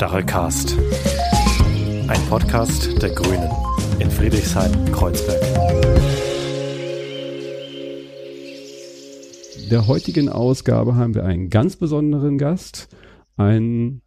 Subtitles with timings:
[0.00, 0.78] Stachelcast.
[2.08, 3.50] Ein Podcast der Grünen
[3.98, 5.42] in Friedrichshain-Kreuzberg.
[9.70, 12.88] der heutigen Ausgabe haben wir einen ganz besonderen Gast,
[13.36, 14.00] ein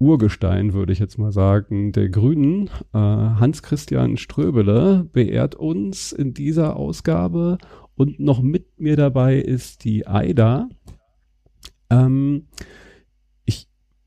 [0.00, 2.66] Urgestein, würde ich jetzt mal sagen, der Grünen.
[2.92, 7.58] Äh, Hans-Christian Ströbele beehrt uns in dieser Ausgabe
[7.94, 10.68] und noch mit mir dabei ist die Aida.
[11.90, 12.48] Ähm,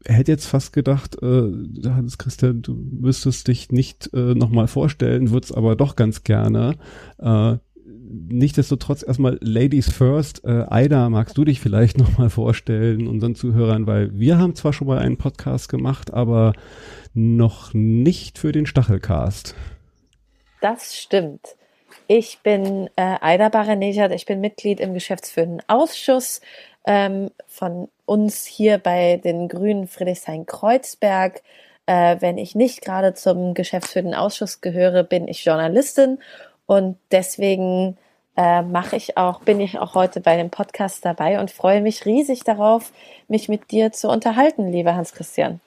[0.07, 1.51] hätte jetzt fast gedacht, äh,
[1.89, 6.75] Hans-Christian, du müsstest dich nicht äh, nochmal vorstellen, würdest aber doch ganz gerne.
[7.17, 10.43] Äh, nichtsdestotrotz erstmal Ladies first.
[10.43, 14.87] Äh, Aida, magst du dich vielleicht nochmal vorstellen unseren Zuhörern, weil wir haben zwar schon
[14.87, 16.53] mal einen Podcast gemacht, aber
[17.13, 19.55] noch nicht für den Stachelcast.
[20.61, 21.55] Das stimmt.
[22.07, 26.41] Ich bin äh, Aida Baranejad, ich bin Mitglied im geschäftsführenden Ausschuss
[26.85, 31.41] ähm, von uns hier bei den Grünen Friedrichshain-Kreuzberg.
[31.85, 36.19] Äh, wenn ich nicht gerade zum geschäftsführenden Ausschuss gehöre, bin ich Journalistin
[36.65, 37.97] und deswegen
[38.35, 42.05] äh, mache ich auch, bin ich auch heute bei dem Podcast dabei und freue mich
[42.05, 42.91] riesig darauf,
[43.27, 45.61] mich mit dir zu unterhalten, lieber Hans-Christian.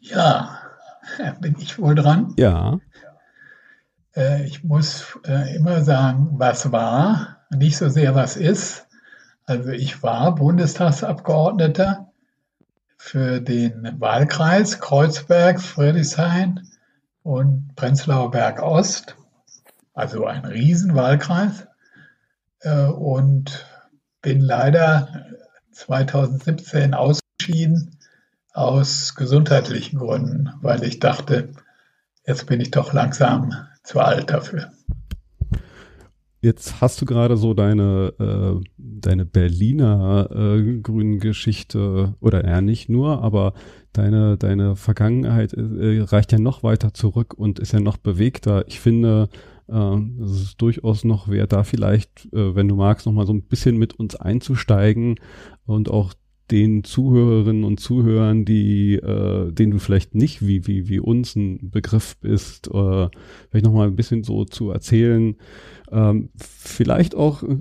[0.00, 0.58] Ja,
[1.40, 2.32] bin ich wohl dran?
[2.36, 2.78] Ja.
[4.16, 8.83] Äh, ich muss äh, immer sagen, was war, nicht so sehr was ist.
[9.46, 12.10] Also ich war Bundestagsabgeordneter
[12.96, 16.68] für den Wahlkreis Kreuzberg, Friedrichshain
[17.22, 19.16] und Prenzlauer Berg Ost
[19.94, 21.66] also ein Riesenwahlkreis.
[22.60, 23.66] Äh, und
[24.20, 25.26] bin leider
[25.72, 27.98] 2017 ausgeschieden
[28.52, 31.52] aus gesundheitlichen Gründen, weil ich dachte,
[32.26, 34.72] jetzt bin ich doch langsam zu alt dafür.
[36.44, 42.90] Jetzt hast du gerade so deine, äh, deine Berliner äh, grünen Geschichte, oder ja nicht
[42.90, 43.54] nur, aber
[43.94, 48.68] deine, deine Vergangenheit äh, reicht ja noch weiter zurück und ist ja noch bewegter.
[48.68, 49.30] Ich finde,
[49.70, 53.32] ähm, es ist durchaus noch wert, da vielleicht, äh, wenn du magst, noch mal so
[53.32, 55.14] ein bisschen mit uns einzusteigen
[55.64, 56.12] und auch
[56.50, 61.70] den Zuhörerinnen und Zuhörern, die, äh, denen du vielleicht nicht wie, wie, wie uns ein
[61.70, 63.08] Begriff bist, äh,
[63.48, 65.36] vielleicht noch mal ein bisschen so zu erzählen.
[65.90, 67.56] Ähm, vielleicht auch, äh,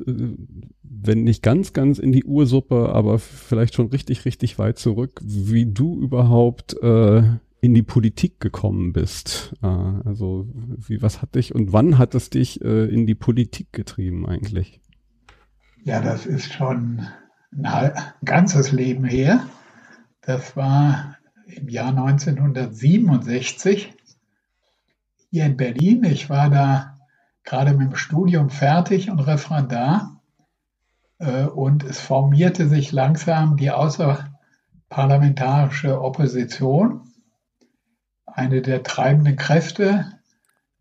[0.83, 5.65] wenn nicht ganz, ganz in die Ursuppe, aber vielleicht schon richtig, richtig weit zurück, wie
[5.65, 7.23] du überhaupt äh,
[7.61, 9.55] in die Politik gekommen bist.
[9.61, 13.71] Äh, also wie, was hat dich und wann hat es dich äh, in die Politik
[13.71, 14.81] getrieben eigentlich?
[15.83, 17.05] Ja, das ist schon
[17.61, 17.91] ein
[18.23, 19.45] ganzes Leben her.
[20.21, 23.93] Das war im Jahr 1967
[25.29, 26.03] hier in Berlin.
[26.03, 26.92] Ich war da
[27.43, 30.21] gerade mit dem Studium fertig und Referendar.
[31.19, 37.01] Äh, und es formierte sich langsam die außerparlamentarische Opposition.
[38.25, 40.05] Eine der treibenden Kräfte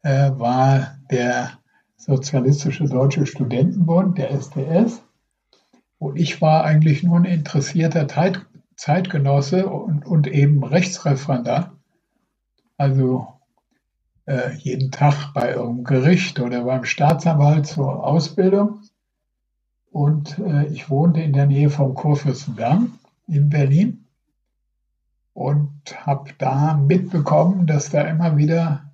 [0.03, 1.59] äh, war der
[2.05, 5.05] Sozialistische Deutsche Studentenbund, der SDS.
[5.99, 8.44] Und ich war eigentlich nur ein interessierter Zeit,
[8.75, 11.77] Zeitgenosse und, und eben Rechtsreferendar.
[12.77, 13.31] Also
[14.56, 18.83] jeden Tag bei irgendeinem Gericht oder beim Staatsanwalt zur Ausbildung.
[19.91, 24.06] Und äh, ich wohnte in der Nähe vom Kurfürstendamm in Berlin
[25.34, 25.71] und
[26.06, 28.91] habe da mitbekommen, dass da immer wieder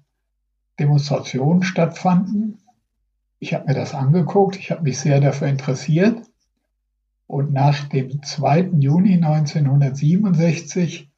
[0.79, 2.59] Demonstrationen stattfanden.
[3.39, 6.23] Ich habe mir das angeguckt, ich habe mich sehr dafür interessiert.
[7.27, 8.71] Und nach dem 2.
[8.79, 11.11] Juni 1967,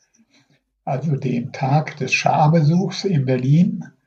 [0.85, 4.00] also dem Tag des Scharbesuchs in Berlin äh,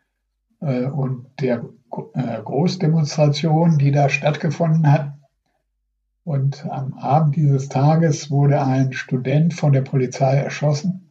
[0.64, 1.66] und der
[2.14, 5.14] äh, Großdemonstration, die da stattgefunden hat,
[6.24, 11.10] und am Abend dieses Tages wurde ein Student von der Polizei erschossen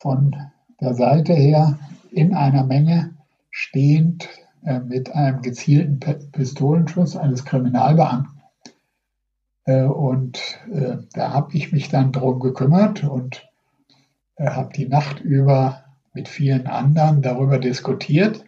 [0.00, 0.36] von
[0.80, 1.78] der Seite her
[2.10, 3.14] in einer Menge
[3.50, 4.28] stehend
[4.64, 6.00] äh, mit einem gezielten
[6.32, 8.40] Pistolenschuss eines Kriminalbeamten.
[9.64, 10.40] Äh, und
[10.72, 13.48] äh, da habe ich mich dann drum gekümmert und
[14.36, 15.84] äh, habe die Nacht über
[16.18, 18.44] mit vielen anderen darüber diskutiert.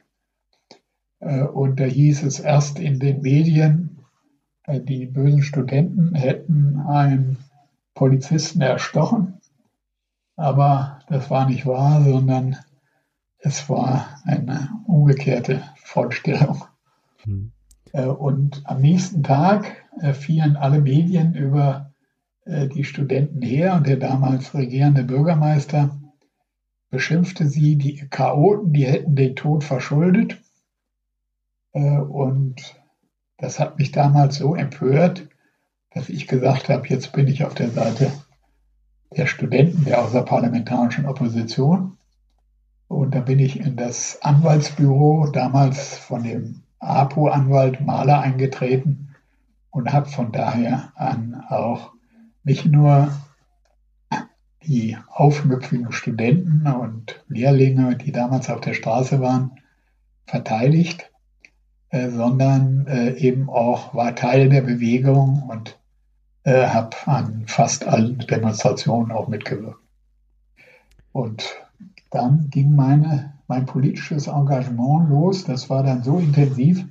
[1.20, 4.00] Äh, und da hieß es erst in den Medien,
[4.64, 7.38] äh, die bösen Studenten hätten einen
[7.94, 9.40] Polizisten erstochen.
[10.34, 12.56] Aber das war nicht wahr, sondern
[13.38, 16.64] es war eine umgekehrte Vorstellung.
[17.22, 17.52] Hm.
[17.92, 19.76] Äh, und am nächsten Tag
[20.14, 21.92] fielen alle Medien über
[22.46, 25.99] die Studenten her und der damals regierende Bürgermeister
[26.90, 30.40] beschimpfte sie, die Chaoten, die hätten den Tod verschuldet.
[31.72, 32.56] Und
[33.38, 35.28] das hat mich damals so empört,
[35.92, 38.12] dass ich gesagt habe, jetzt bin ich auf der Seite
[39.16, 41.96] der Studenten der außerparlamentarischen Opposition.
[42.88, 49.14] Und da bin ich in das Anwaltsbüro damals von dem APO-Anwalt Mahler eingetreten
[49.70, 51.92] und habe von daher an auch
[52.42, 53.12] nicht nur
[54.70, 59.50] die aufmüpfigen Studenten und Lehrlinge, die damals auf der Straße waren,
[60.26, 61.10] verteidigt,
[61.88, 65.76] äh, sondern äh, eben auch war Teil der Bewegung und
[66.44, 69.80] äh, habe an fast allen Demonstrationen auch mitgewirkt.
[71.10, 71.44] Und
[72.10, 75.42] dann ging meine, mein politisches Engagement los.
[75.42, 76.84] Das war dann so intensiv,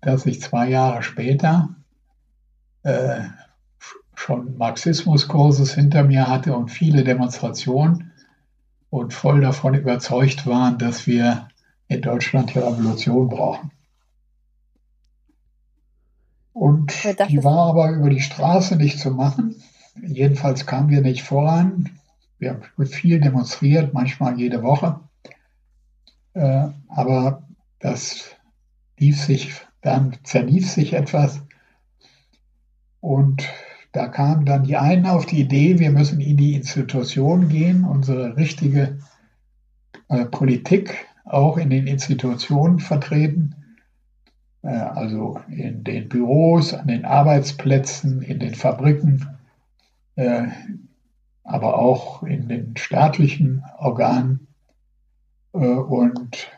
[0.00, 1.68] dass ich zwei Jahre später
[4.16, 8.12] schon Marxismuskurses hinter mir hatte und viele Demonstrationen
[8.90, 11.48] und voll davon überzeugt waren, dass wir
[11.88, 13.70] in Deutschland die Revolution brauchen.
[16.52, 16.92] Und
[17.28, 19.56] die war aber über die Straße nicht zu machen.
[20.02, 21.90] Jedenfalls kamen wir nicht voran.
[22.38, 25.00] Wir haben viel demonstriert, manchmal jede Woche.
[26.32, 27.46] Äh, aber
[27.78, 28.24] das
[28.98, 29.52] lief sich,
[29.82, 31.42] dann zerlief sich etwas.
[33.00, 33.46] Und
[33.96, 38.36] da kamen dann die einen auf die Idee, wir müssen in die Institution gehen, unsere
[38.36, 38.98] richtige
[40.08, 43.54] äh, Politik auch in den Institutionen vertreten.
[44.60, 49.38] Äh, also in den Büros, an den Arbeitsplätzen, in den Fabriken,
[50.16, 50.48] äh,
[51.42, 54.46] aber auch in den staatlichen Organen.
[55.54, 56.48] Äh, und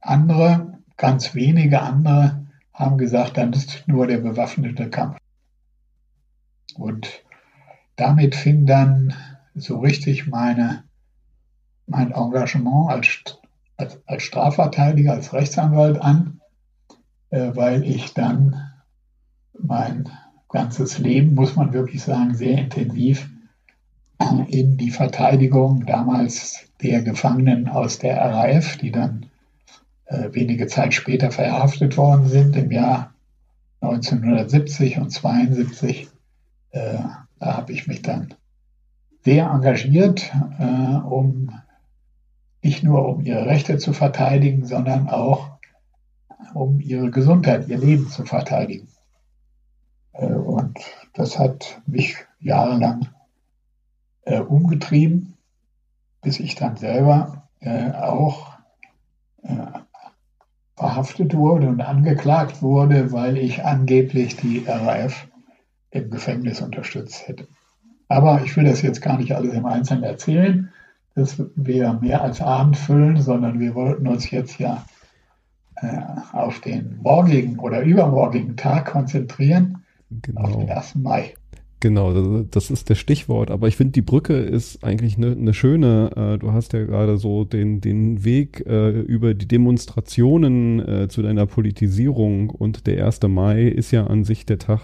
[0.00, 5.17] andere, ganz wenige andere, haben gesagt, dann ist nur der bewaffnete Kampf.
[6.74, 7.08] Und
[7.96, 9.14] damit fing dann
[9.54, 10.84] so richtig meine,
[11.86, 13.38] mein Engagement als,
[13.76, 16.40] als, als Strafverteidiger, als Rechtsanwalt an.
[17.30, 18.70] Äh, weil ich dann
[19.58, 20.08] mein
[20.48, 23.28] ganzes Leben, muss man wirklich sagen, sehr intensiv
[24.48, 29.26] in die Verteidigung damals der Gefangenen aus der RAF, die dann
[30.06, 33.12] äh, wenige Zeit später verhaftet worden sind im Jahr
[33.80, 36.08] 1970 und 72.
[36.70, 36.98] Äh,
[37.38, 38.34] da habe ich mich dann
[39.24, 41.50] sehr engagiert, äh, um
[42.62, 45.58] nicht nur um ihre Rechte zu verteidigen, sondern auch
[46.54, 48.88] um ihre Gesundheit, ihr Leben zu verteidigen.
[50.12, 50.78] Äh, und
[51.14, 53.08] das hat mich jahrelang
[54.22, 55.34] äh, umgetrieben,
[56.22, 58.48] bis ich dann selber äh, auch
[60.74, 65.27] verhaftet wurde und angeklagt wurde, weil ich angeblich die RAF
[65.90, 67.46] im Gefängnis unterstützt hätte.
[68.08, 70.70] Aber ich will das jetzt gar nicht alles im Einzelnen erzählen.
[71.14, 74.84] Das wäre mehr als Abend füllen, sondern wir wollten uns jetzt ja
[75.76, 75.98] äh,
[76.32, 80.42] auf den morgigen oder übermorgigen Tag konzentrieren, genau.
[80.42, 80.94] auf den 1.
[80.96, 81.34] Mai.
[81.80, 83.52] Genau, das ist der Stichwort.
[83.52, 86.10] Aber ich finde, die Brücke ist eigentlich eine, eine schöne.
[86.16, 91.22] Äh, du hast ja gerade so den, den Weg äh, über die Demonstrationen äh, zu
[91.22, 93.22] deiner Politisierung und der 1.
[93.28, 94.80] Mai ist ja an sich der Tag,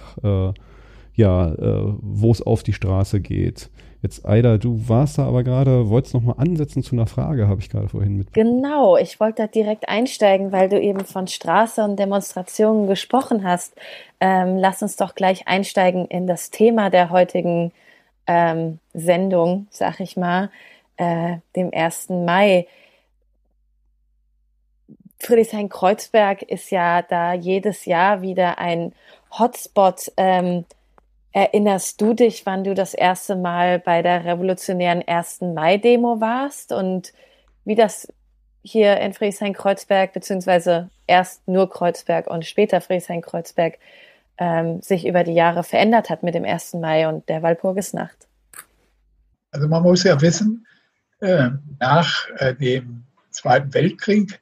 [1.14, 3.70] ja, äh, wo es auf die Straße geht.
[4.02, 7.62] Jetzt, Aida, du warst da aber gerade, wolltest noch mal ansetzen zu einer Frage, habe
[7.62, 8.34] ich gerade vorhin mit.
[8.34, 13.74] Genau, ich wollte da direkt einsteigen, weil du eben von Straße und Demonstrationen gesprochen hast.
[14.20, 17.72] Ähm, lass uns doch gleich einsteigen in das Thema der heutigen
[18.26, 20.50] ähm, Sendung, sag ich mal,
[20.98, 22.10] äh, dem 1.
[22.10, 22.66] Mai.
[25.18, 28.92] Friedrichshain-Kreuzberg ist ja da jedes Jahr wieder ein
[29.38, 30.66] Hotspot ähm,
[31.36, 35.40] Erinnerst du dich, wann du das erste Mal bei der revolutionären 1.
[35.40, 37.12] Mai-Demo warst und
[37.64, 38.06] wie das
[38.62, 43.80] hier in Friedrichshain-Kreuzberg, beziehungsweise erst nur Kreuzberg und später Friedrichshain-Kreuzberg,
[44.38, 46.74] ähm, sich über die Jahre verändert hat mit dem 1.
[46.74, 48.28] Mai und der Walpurgisnacht?
[49.50, 50.64] Also man muss ja wissen,
[51.18, 51.48] äh,
[51.80, 54.40] nach äh, dem Zweiten Weltkrieg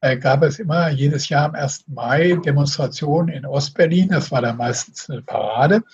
[0.00, 1.84] äh, gab es immer jedes Jahr am 1.
[1.86, 4.08] Mai Demonstrationen in Ostberlin.
[4.08, 5.84] Das war dann meistens eine Parade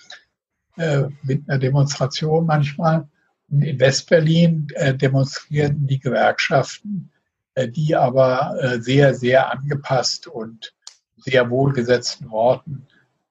[0.77, 3.07] äh, mit einer Demonstration manchmal.
[3.49, 7.11] Und in Westberlin äh, demonstrierten die Gewerkschaften,
[7.55, 10.73] äh, die aber äh, sehr, sehr angepasst und
[11.17, 12.87] sehr wohlgesetzten Worten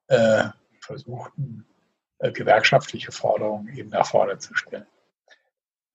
[0.09, 0.45] äh,
[0.81, 1.65] versuchten,
[2.19, 4.87] äh, gewerkschaftliche Forderungen eben nach vorne zu stellen.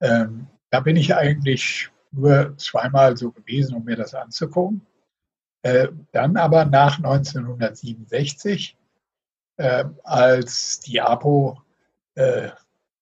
[0.02, 4.86] Ähm, da bin ich eigentlich nur zweimal so gewesen, um mir das anzugucken.
[6.12, 8.78] dann aber nach 1967
[9.58, 11.60] äh, als die APO
[12.16, 12.50] äh,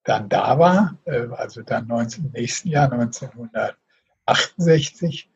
[0.03, 5.29] dann da war, äh, also dann 19, im nächsten Jahr 1968,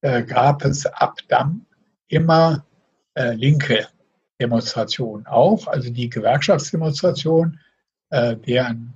[0.00, 1.66] äh, gab es ab dann
[2.08, 2.64] immer
[3.14, 3.88] äh, linke
[4.40, 7.60] Demonstrationen auch, also die Gewerkschaftsdemonstration,
[8.10, 8.94] äh, deren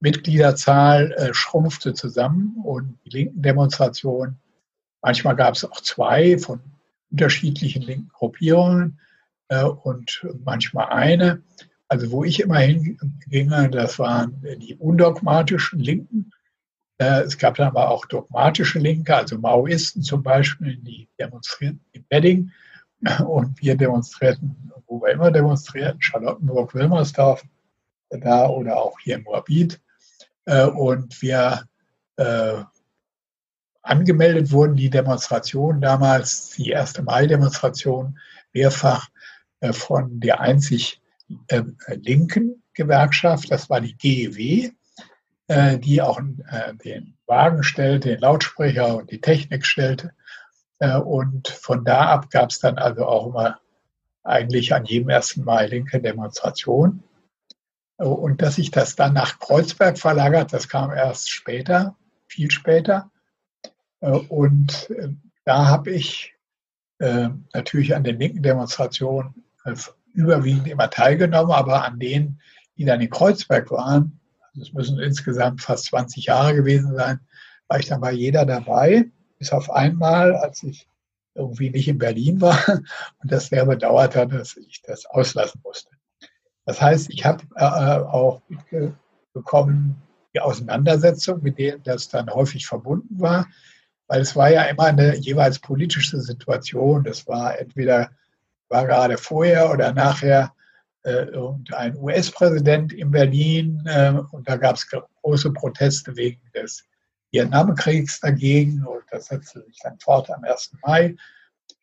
[0.00, 4.38] Mitgliederzahl schrumpfte zusammen und die linken Demonstrationen,
[5.00, 6.60] manchmal gab es auch zwei von
[7.10, 9.00] unterschiedlichen linken Gruppierungen
[9.48, 11.42] und manchmal eine.
[11.88, 16.32] Also wo ich immer hinginge, das waren die undogmatischen Linken.
[16.98, 22.04] Äh, es gab dann aber auch dogmatische Linke, also Maoisten zum Beispiel, die demonstrierten in
[22.08, 22.52] Bedding.
[23.26, 27.44] Und wir demonstrierten, wo wir immer demonstrierten, Charlottenburg, Wilmersdorf,
[28.08, 29.80] da oder auch hier im Moabit.
[30.46, 31.64] Äh, und wir
[32.16, 32.62] äh,
[33.82, 38.18] angemeldet wurden die Demonstrationen damals, die erste Mai-Demonstration,
[38.52, 39.13] mehrfach äh,
[39.72, 41.00] von der einzig
[41.48, 44.70] äh, linken Gewerkschaft, das war die GEW,
[45.48, 50.12] äh, die auch äh, den Wagen stellte, den Lautsprecher und die Technik stellte.
[50.80, 53.58] und von da ab gab es dann also auch immer
[54.24, 57.02] eigentlich an jedem ersten Mai linke Demonstrationen.
[57.96, 63.10] Und dass sich das dann nach Kreuzberg verlagert, das kam erst später, viel später.
[64.00, 64.92] Und
[65.44, 66.34] da habe ich
[66.98, 69.44] natürlich an den linken Demonstrationen
[70.12, 72.40] überwiegend immer teilgenommen, aber an denen,
[72.76, 74.20] die dann in Kreuzberg waren,
[74.54, 77.20] das müssen insgesamt fast 20 Jahre gewesen sein,
[77.68, 80.86] war ich dann bei jeder dabei, bis auf einmal, als ich
[81.34, 85.90] irgendwie nicht in Berlin war und das sehr bedauert hat, dass ich das auslassen musste.
[86.64, 90.00] Das heißt, ich habe äh, auch mitbekommen
[90.34, 93.46] die Auseinandersetzung, mit denen das dann häufig verbunden war,
[94.06, 97.04] weil es war ja immer eine jeweils politische Situation.
[97.04, 98.10] Das war entweder
[98.68, 100.52] war gerade vorher oder nachher
[101.02, 104.88] äh, irgendein US-Präsident in Berlin äh, und da gab es
[105.22, 106.84] große Proteste wegen des
[107.30, 110.72] Vietnamkriegs dagegen und das setzte sich dann fort am 1.
[110.82, 111.16] Mai.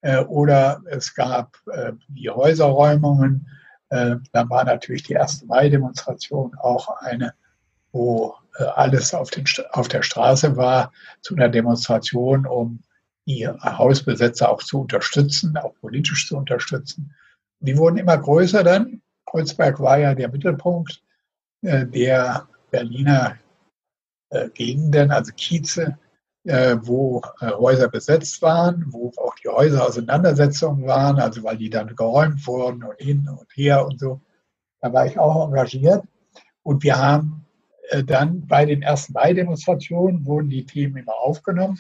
[0.02, 3.48] Äh, oder es gab äh, die Häuserräumungen.
[3.90, 5.46] Äh, da war natürlich die 1.
[5.46, 7.34] Mai-Demonstration auch eine,
[7.92, 8.36] wo
[8.76, 12.84] alles auf, den, auf der Straße war zu einer Demonstration, um
[13.28, 17.14] die Hausbesetzer auch zu unterstützen, auch politisch zu unterstützen.
[17.60, 19.02] Die wurden immer größer dann.
[19.26, 21.04] Kreuzberg war ja der Mittelpunkt
[21.62, 23.38] äh, der Berliner
[24.30, 25.98] äh, Gegenden, also Kieze,
[26.44, 31.96] äh, wo Häuser besetzt waren, wo auch die Häuser Auseinandersetzungen waren, also weil die dann
[31.96, 34.22] geräumt wurden und hin und her und so.
[34.82, 36.04] Da war ich auch engagiert.
[36.64, 37.46] Und wir haben
[38.06, 41.78] dann bei den ersten Mai-Demonstrationen wurden die Themen immer aufgenommen.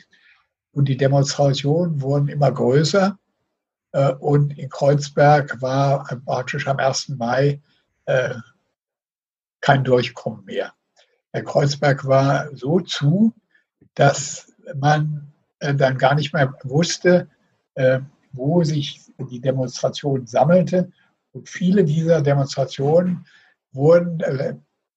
[0.74, 3.18] Und die Demonstrationen wurden immer größer.
[3.92, 7.10] Äh, und in Kreuzberg war praktisch am 1.
[7.10, 7.62] Mai
[8.06, 8.36] äh,
[9.60, 10.74] kein Durchkommen mehr.
[11.34, 13.34] Der Kreuzberg war so zu,
[13.94, 17.28] dass man äh, dann gar nicht mehr wusste,
[18.34, 20.92] wo sich die Demonstration sammelte.
[21.32, 23.26] Und viele dieser Demonstrationen
[23.72, 24.22] wurden,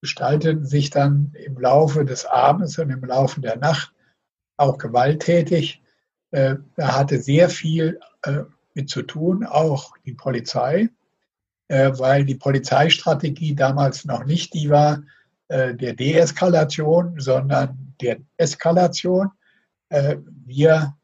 [0.00, 3.93] gestalteten sich dann im Laufe des Abends und im Laufe der Nacht
[4.56, 5.82] auch gewalttätig.
[6.30, 8.42] Äh, da hatte sehr viel äh,
[8.74, 10.88] mit zu tun, auch die Polizei,
[11.68, 15.02] äh, weil die Polizeistrategie damals noch nicht die war
[15.46, 19.30] der Deeskalation, sondern der Eskalation.
[19.90, 20.96] Wir,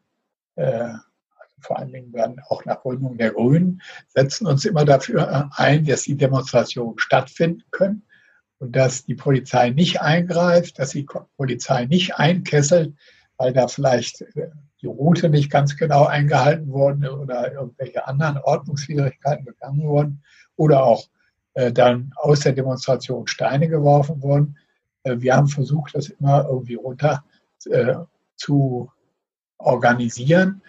[0.57, 6.04] vor allen Dingen dann auch nach Gründung der Grünen, setzen uns immer dafür ein, dass
[6.04, 8.02] die Demonstrationen stattfinden können
[8.61, 12.95] und dass die Polizei nicht eingreift, dass die Polizei nicht einkesselt,
[13.40, 14.50] weil da vielleicht äh,
[14.82, 20.23] die Route nicht ganz genau eingehalten wurde oder irgendwelche anderen Ordnungswidrigkeiten begangen wurden
[20.56, 21.09] oder auch
[21.54, 24.59] äh, dann aus der Demonstration Steine geworfen wurden.
[25.04, 27.25] Äh, wir haben versucht, das immer irgendwie runter
[28.37, 28.90] zu
[29.59, 30.62] organisieren.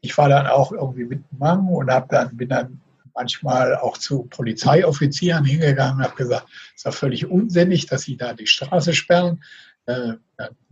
[0.00, 2.80] Ich war dann auch irgendwie mit Mang und habe dann bin dann
[3.14, 8.16] manchmal auch zu Polizeioffizieren hingegangen und habe gesagt, es ist doch völlig unsinnig, dass sie
[8.16, 9.42] da die Straße sperren.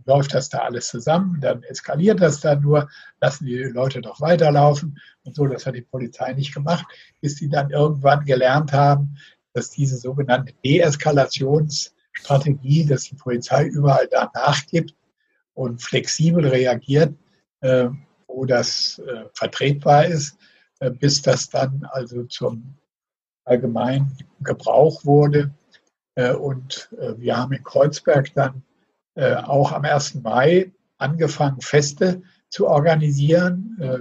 [0.07, 2.89] Dann läuft das da alles zusammen, dann eskaliert das da nur,
[3.21, 6.85] lassen die Leute doch weiterlaufen und so, das hat die Polizei nicht gemacht,
[7.21, 9.17] bis sie dann irgendwann gelernt haben,
[9.53, 14.95] dass diese sogenannte Deeskalationsstrategie, dass die Polizei überall da nachgibt
[15.53, 17.13] und flexibel reagiert,
[17.61, 17.89] äh,
[18.27, 20.37] wo das äh, vertretbar ist,
[20.79, 22.75] äh, bis das dann also zum
[23.45, 25.53] allgemeinen Gebrauch wurde.
[26.15, 28.63] Und wir haben in Kreuzberg dann
[29.17, 30.15] äh, auch am 1.
[30.21, 33.77] Mai angefangen, Feste zu organisieren.
[33.81, 33.99] Äh,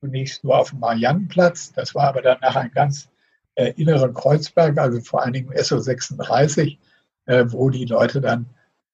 [0.00, 1.72] zunächst nur auf dem Mariannenplatz.
[1.72, 3.08] Das war aber dann nach einem ganz
[3.54, 6.78] äh, inneren Kreuzberg, also vor allen Dingen SO 36,
[7.26, 8.46] äh, wo die Leute dann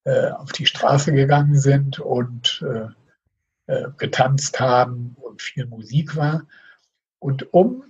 [0.05, 2.65] äh, auf die Straße gegangen sind und
[3.97, 6.43] getanzt haben und viel Musik war.
[7.21, 7.85] Und um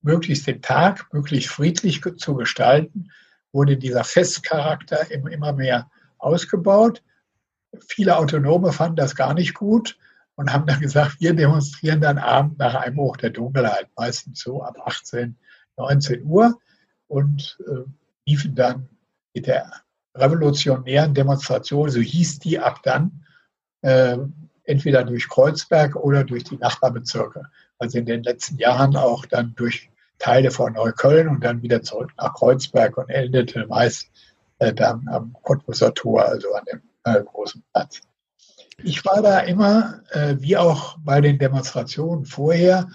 [0.00, 3.10] möglichst den Tag möglichst friedlich zu gestalten,
[3.52, 5.90] wurde dieser Festcharakter immer mehr
[6.24, 7.02] ausgebaut.
[7.88, 9.98] Viele Autonome fanden das gar nicht gut
[10.36, 14.76] und haben dann gesagt, wir demonstrieren dann abend nach Einbruch der Dunkelheit, meistens so ab
[14.84, 15.36] 18,
[15.76, 16.58] 19 Uhr
[17.08, 17.88] und äh,
[18.26, 18.88] liefen dann
[19.34, 19.70] mit der
[20.14, 23.24] revolutionären Demonstration, so hieß die ab dann,
[23.82, 24.16] äh,
[24.64, 27.50] entweder durch Kreuzberg oder durch die Nachbarbezirke.
[27.78, 32.12] Also in den letzten Jahren auch dann durch Teile von Neukölln und dann wieder zurück
[32.16, 34.10] nach Kreuzberg und endete meist
[34.64, 38.00] äh, dann am Cottbuser Tor, also an dem äh, großen Platz.
[38.82, 42.88] Ich war da immer, äh, wie auch bei den Demonstrationen vorher,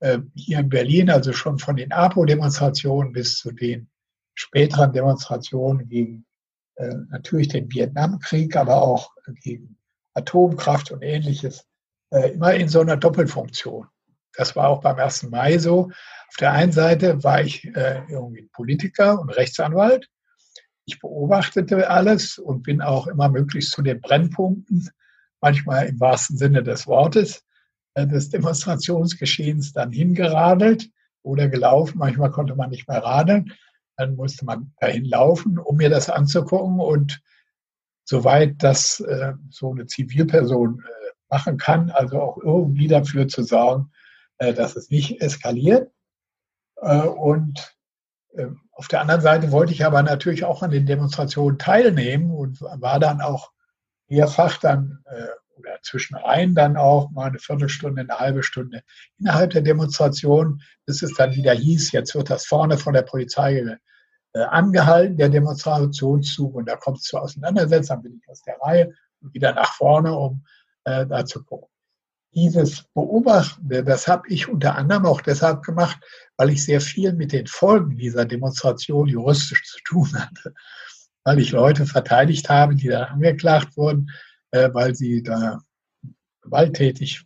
[0.00, 3.88] äh, hier in Berlin, also schon von den APO-Demonstrationen bis zu den
[4.34, 6.26] späteren Demonstrationen gegen
[6.76, 9.12] äh, natürlich den Vietnamkrieg, aber auch
[9.42, 9.78] gegen
[10.14, 11.66] Atomkraft und ähnliches,
[12.10, 13.86] äh, immer in so einer Doppelfunktion.
[14.36, 15.24] Das war auch beim 1.
[15.24, 15.90] Mai so.
[16.28, 20.08] Auf der einen Seite war ich äh, irgendwie Politiker und Rechtsanwalt.
[20.86, 24.90] Ich beobachtete alles und bin auch immer möglichst zu den Brennpunkten,
[25.40, 27.42] manchmal im wahrsten Sinne des Wortes,
[27.94, 30.90] äh, des Demonstrationsgeschehens dann hingeradelt
[31.22, 31.98] oder gelaufen.
[31.98, 33.52] Manchmal konnte man nicht mehr radeln.
[33.96, 36.80] Dann musste man dahin laufen, um mir das anzugucken.
[36.80, 37.22] Und
[38.04, 43.90] soweit das äh, so eine Zivilperson äh, machen kann, also auch irgendwie dafür zu sorgen,
[44.38, 45.90] dass es nicht eskaliert.
[46.76, 47.76] Und
[48.34, 52.60] äh, auf der anderen Seite wollte ich aber natürlich auch an den Demonstrationen teilnehmen und
[52.60, 53.52] war dann auch
[54.08, 55.26] mehrfach dann äh,
[55.56, 58.82] oder zwischenrein dann auch mal eine Viertelstunde, eine halbe Stunde
[59.18, 63.58] innerhalb der Demonstration, bis es dann wieder hieß, jetzt wird das vorne von der Polizei
[64.32, 68.56] äh, angehalten, der Demonstrationszug, und da kommt es zur Auseinandersetzung, dann bin ich aus der
[68.60, 70.44] Reihe und wieder nach vorne, um
[70.84, 71.68] äh, da zu gucken.
[72.34, 75.98] Dieses Beobachten, das habe ich unter anderem auch deshalb gemacht,
[76.36, 80.54] weil ich sehr viel mit den Folgen dieser Demonstration juristisch zu tun hatte.
[81.22, 84.10] Weil ich Leute verteidigt habe, die da angeklagt wurden,
[84.50, 85.60] äh, weil sie da
[86.42, 87.24] gewalttätig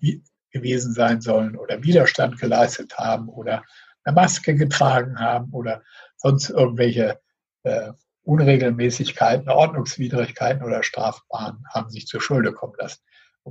[0.50, 3.64] gewesen sein sollen oder Widerstand geleistet haben oder
[4.04, 5.82] eine Maske getragen haben oder
[6.16, 7.18] sonst irgendwelche
[7.64, 7.92] äh,
[8.22, 13.00] Unregelmäßigkeiten, Ordnungswidrigkeiten oder Strafbahnen haben sich zur Schulde kommen lassen.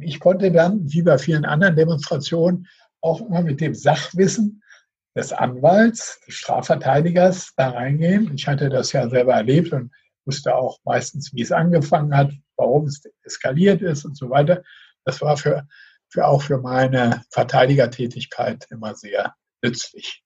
[0.02, 2.68] Ich konnte dann, wie bei vielen anderen Demonstrationen,
[3.02, 4.64] auch immer mit dem Sachwissen
[5.16, 8.34] des Anwalts, des Strafverteidigers da reingehen.
[8.36, 9.92] Ich hatte das ja selber erlebt und
[10.26, 14.64] wusste auch meistens, wie es angefangen hat, warum es eskaliert ist und so weiter.
[15.06, 15.68] Das war für,
[16.10, 20.24] für auch für meine Verteidigertätigkeit immer sehr nützlich.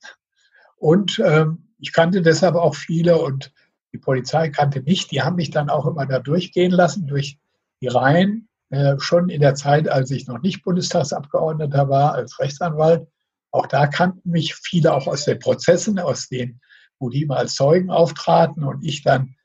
[0.78, 3.54] Und ähm, ich kannte deshalb auch viele und
[3.94, 5.08] die Polizei kannte mich.
[5.08, 7.38] Die haben mich dann auch immer da durchgehen lassen, durch
[7.82, 8.50] die Reihen.
[8.72, 13.06] Äh, schon in der Zeit, als ich noch nicht Bundestagsabgeordneter war, als Rechtsanwalt.
[13.52, 16.62] Auch da kannten mich viele auch aus den Prozessen, aus denen,
[16.98, 19.36] wo die mal als Zeugen auftraten und ich dann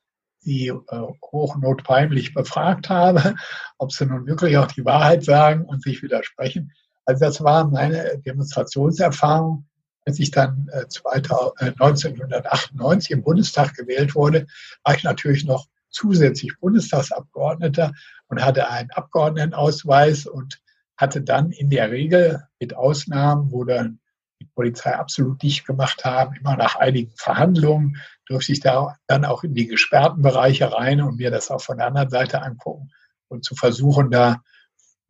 [0.45, 1.01] die äh,
[1.33, 3.35] hochnotpeinlich befragt habe,
[3.79, 6.73] ob sie nun wirklich auch die Wahrheit sagen und sich widersprechen.
[7.05, 9.67] Also das war meine Demonstrationserfahrung.
[10.05, 14.47] Als ich dann äh, 2000, äh, 1998 im Bundestag gewählt wurde,
[14.85, 17.92] war ich natürlich noch zusätzlich Bundestagsabgeordneter
[18.29, 20.61] und hatte einen Abgeordnetenausweis und
[20.96, 24.01] hatte dann in der Regel mit Ausnahmen, wo dann
[24.40, 27.96] die Polizei absolut dicht gemacht haben, immer nach einigen Verhandlungen
[28.27, 31.79] durfte ich da dann auch in die gesperrten Bereiche rein und mir das auch von
[31.79, 32.90] der anderen Seite angucken
[33.29, 34.42] und zu versuchen, da,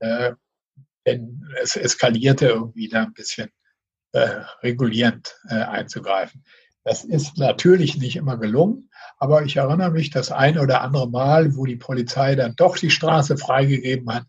[0.00, 0.32] äh,
[1.06, 3.50] denn es eskalierte irgendwie da ein bisschen
[4.12, 6.44] äh, regulierend äh, einzugreifen.
[6.84, 11.57] Das ist natürlich nicht immer gelungen, aber ich erinnere mich das ein oder andere Mal,
[11.57, 14.24] wo die Polizei dann doch die Straße freigegeben hat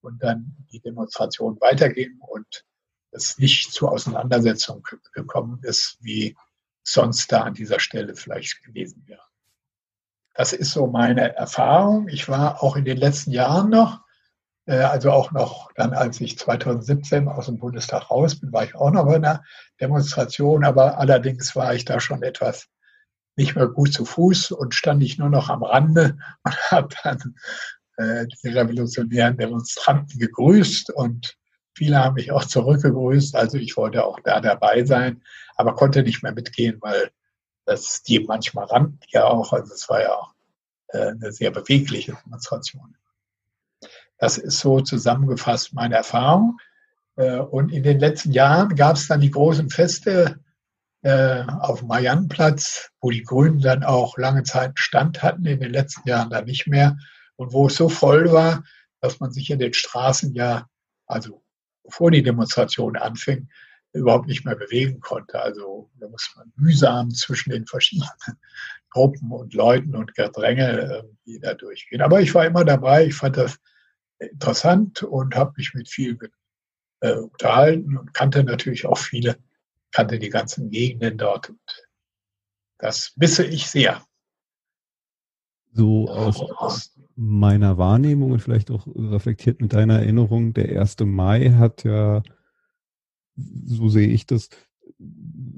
[0.00, 2.64] und dann die Demonstration weiterging und
[3.10, 6.34] es nicht zur Auseinandersetzung gekommen ist, wie
[6.82, 9.22] sonst da an dieser Stelle vielleicht gewesen wäre.
[10.34, 12.08] Das ist so meine Erfahrung.
[12.08, 14.00] Ich war auch in den letzten Jahren noch,
[14.64, 18.74] äh, also auch noch dann, als ich 2017 aus dem Bundestag raus bin, war ich
[18.74, 19.44] auch noch bei einer
[19.78, 22.68] Demonstration, aber allerdings war ich da schon etwas
[23.36, 27.34] nicht mehr gut zu Fuß und stand ich nur noch am Rande und habe dann
[27.96, 31.36] äh, die revolutionären Demonstranten gegrüßt und
[31.74, 33.36] viele haben mich auch zurückgegrüßt.
[33.36, 35.22] Also ich wollte auch da dabei sein,
[35.56, 37.10] aber konnte nicht mehr mitgehen, weil
[37.64, 39.52] das die manchmal rannten ja auch.
[39.52, 40.32] Also es war ja auch
[40.88, 42.96] äh, eine sehr bewegliche Demonstration.
[44.18, 46.58] Das ist so zusammengefasst meine Erfahrung.
[47.16, 50.38] Äh, und in den letzten Jahren gab es dann die großen Feste
[51.02, 55.72] äh, auf dem Mariannenplatz, wo die Grünen dann auch lange Zeit Stand hatten, in den
[55.72, 56.96] letzten Jahren dann nicht mehr.
[57.36, 58.64] Und wo es so voll war,
[59.00, 60.66] dass man sich in den Straßen ja,
[61.06, 61.42] also
[61.82, 63.48] bevor die Demonstration anfing,
[63.92, 65.40] überhaupt nicht mehr bewegen konnte.
[65.40, 68.08] Also da muss man mühsam zwischen den verschiedenen
[68.90, 72.02] Gruppen und Leuten und Gedränge, die da durchgehen.
[72.02, 73.58] Aber ich war immer dabei, ich fand das
[74.18, 76.18] interessant und habe mich mit vielen
[77.00, 79.36] äh, unterhalten und kannte natürlich auch viele,
[79.92, 81.50] kannte die ganzen Gegenden dort.
[81.50, 81.60] Und
[82.78, 84.02] das misse ich sehr.
[85.72, 90.96] So aus meiner Wahrnehmung und vielleicht auch reflektiert mit deiner Erinnerung, der 1.
[91.00, 92.22] Mai hat ja,
[93.36, 94.48] so sehe ich das,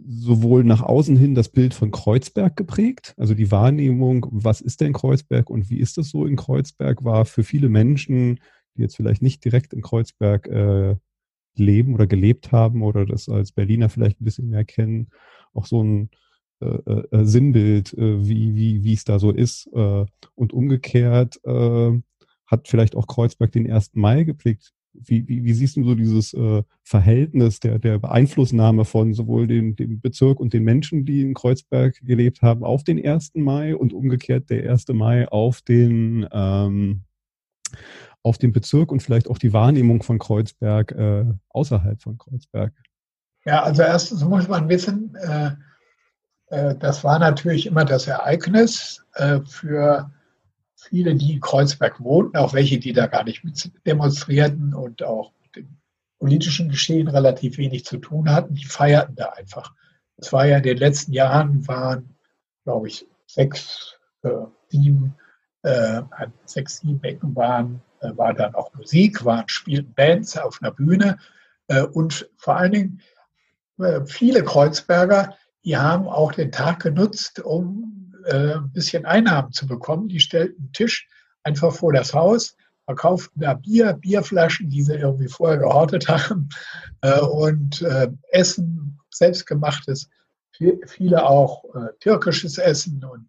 [0.06, 4.92] sowohl nach außen hin das Bild von Kreuzberg geprägt, also die Wahrnehmung, was ist denn
[4.92, 8.40] Kreuzberg und wie ist es so in Kreuzberg, war für viele Menschen,
[8.76, 10.96] die jetzt vielleicht nicht direkt in Kreuzberg äh,
[11.58, 15.08] leben oder gelebt haben oder das als Berliner vielleicht ein bisschen mehr kennen,
[15.52, 16.10] auch so ein
[16.60, 19.68] äh, äh, äh Sinnbild, äh, wie, wie, wie es da so ist.
[19.74, 21.92] Äh, und umgekehrt äh,
[22.46, 23.92] hat vielleicht auch Kreuzberg den 1.
[23.94, 24.72] Mai geprägt.
[24.92, 26.36] Wie, wie, wie siehst du so dieses
[26.84, 31.98] Verhältnis der, der Beeinflussnahme von sowohl dem, dem Bezirk und den Menschen, die in Kreuzberg
[32.04, 33.32] gelebt haben, auf den 1.
[33.34, 34.86] Mai und umgekehrt der 1.
[34.92, 37.02] Mai auf den, ähm,
[38.24, 42.72] auf den Bezirk und vielleicht auch die Wahrnehmung von Kreuzberg äh, außerhalb von Kreuzberg?
[43.44, 45.50] Ja, also erstens muss man wissen, äh,
[46.46, 50.10] äh, das war natürlich immer das Ereignis äh, für
[50.74, 55.32] viele, die in Kreuzberg wohnten, auch welche, die da gar nicht mit demonstrierten und auch
[55.42, 55.76] mit dem
[56.18, 59.74] politischen Geschehen relativ wenig zu tun hatten, die feierten da einfach.
[60.16, 62.14] Es war ja in den letzten Jahren, waren,
[62.64, 64.30] glaube ich, sechs, äh,
[64.68, 65.14] sieben,
[65.62, 66.02] äh,
[66.46, 67.82] sechs, sieben Ecken waren
[68.16, 71.18] war dann auch Musik, waren, spielten Bands auf einer Bühne
[71.68, 73.00] äh, und vor allen Dingen
[73.78, 77.90] äh, viele Kreuzberger, die haben auch den Tag genutzt, um
[78.30, 80.08] ein bisschen Einnahmen zu bekommen.
[80.08, 81.06] Die stellten einen Tisch
[81.42, 86.48] einfach vor das Haus, verkauften da Bier, Bierflaschen, die sie irgendwie vorher gehortet haben
[87.02, 87.84] und
[88.30, 90.08] Essen, selbstgemachtes,
[90.86, 91.64] viele auch
[92.00, 93.28] türkisches Essen und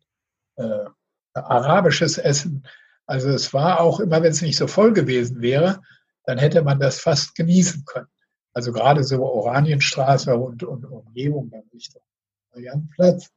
[1.33, 2.65] arabisches Essen
[3.05, 5.81] also es war auch immer, wenn es nicht so voll gewesen wäre,
[6.25, 8.07] dann hätte man das fast genießen können.
[8.53, 12.01] Also gerade so Oranienstraße und, und Umgebung dann Richtung
[12.53, 13.29] Mariannenplatz.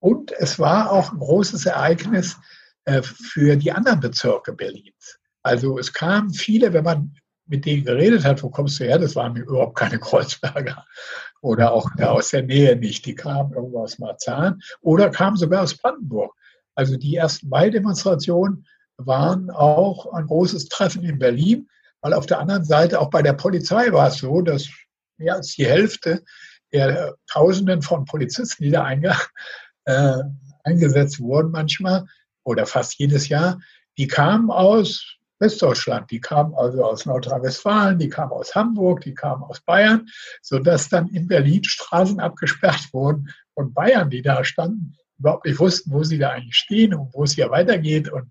[0.00, 2.36] Und es war auch ein großes Ereignis
[2.84, 5.18] äh, für die anderen Bezirke Berlins.
[5.42, 7.14] Also es kamen viele, wenn man
[7.46, 8.98] mit denen geredet hat, wo kommst du her?
[8.98, 10.84] Das waren überhaupt keine Kreuzberger
[11.42, 13.04] oder auch aus der Nähe nicht.
[13.04, 16.34] Die kamen irgendwo aus Marzahn oder kamen sogar aus Brandenburg.
[16.74, 18.66] Also die ersten Mai-Demonstrationen
[19.06, 21.68] waren auch ein großes Treffen in Berlin,
[22.00, 24.68] weil auf der anderen Seite auch bei der Polizei war es so, dass
[25.18, 26.22] mehr als die Hälfte
[26.72, 29.14] der Tausenden von Polizisten, die da einge,
[29.84, 30.18] äh,
[30.64, 32.06] eingesetzt wurden manchmal
[32.44, 33.60] oder fast jedes Jahr,
[33.98, 39.42] die kamen aus Westdeutschland, die kamen also aus Nordrhein-Westfalen, die kamen aus Hamburg, die kamen
[39.42, 40.08] aus Bayern,
[40.40, 45.90] sodass dann in Berlin Straßen abgesperrt wurden von Bayern, die da standen, überhaupt nicht wussten,
[45.92, 48.30] wo sie da eigentlich stehen und wo es hier weitergeht und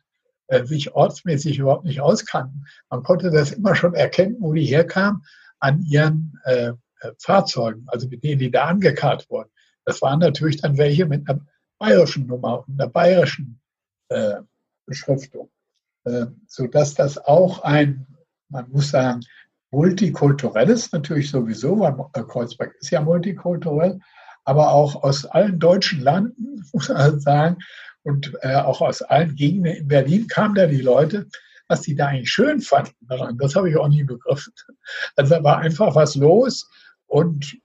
[0.66, 2.66] sich ortsmäßig überhaupt nicht auskannten.
[2.90, 5.24] Man konnte das immer schon erkennen, wo die herkamen,
[5.60, 9.50] an ihren äh, äh, Fahrzeugen, also mit denen die da angekarrt wurden.
[9.86, 11.42] Das waren natürlich dann welche mit einer
[11.80, 13.60] bayerischen Nummer und einer bayerischen
[14.10, 14.36] äh,
[14.86, 15.50] Beschriftung,
[16.04, 18.06] äh, sodass das auch ein,
[18.50, 19.22] man muss sagen,
[19.72, 24.00] multikulturelles natürlich sowieso, weil äh, Kreuzberg ist ja multikulturell,
[24.44, 27.58] aber auch aus allen deutschen Landen, muss man sagen,
[28.04, 31.28] und äh, auch aus allen Gegenden in Berlin kamen da die Leute,
[31.68, 33.38] was die da eigentlich schön fanden daran.
[33.38, 34.54] Das habe ich auch nie begriffen.
[35.16, 36.70] Also da war einfach was los
[37.06, 37.58] und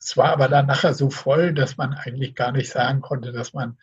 [0.00, 3.52] es war aber dann nachher so voll, dass man eigentlich gar nicht sagen konnte, dass
[3.52, 3.78] man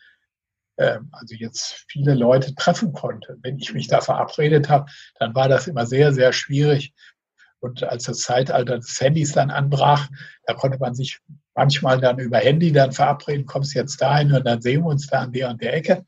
[0.76, 3.38] äh, also jetzt viele Leute treffen konnte.
[3.42, 6.92] Wenn ich mich da verabredet habe, dann war das immer sehr, sehr schwierig.
[7.60, 10.08] Und als das Zeitalter des Handys dann anbrach,
[10.46, 11.20] da konnte man sich
[11.54, 15.20] manchmal dann über Handy dann verabreden, kommst jetzt dahin und dann sehen wir uns da
[15.20, 16.04] an der und der Ecke.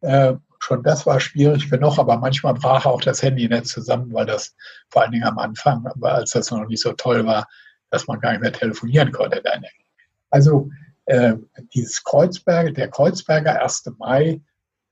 [0.00, 4.54] Äh, schon das war schwierig genug, aber manchmal brach auch das Handynetz zusammen, weil das
[4.88, 7.46] vor allen Dingen am Anfang, als das noch nicht so toll war,
[7.90, 9.42] dass man gar nicht mehr telefonieren konnte.
[10.30, 10.70] Also
[11.06, 11.34] äh,
[11.74, 13.92] dieses Kreuzberg, der Kreuzberger 1.
[13.98, 14.40] Mai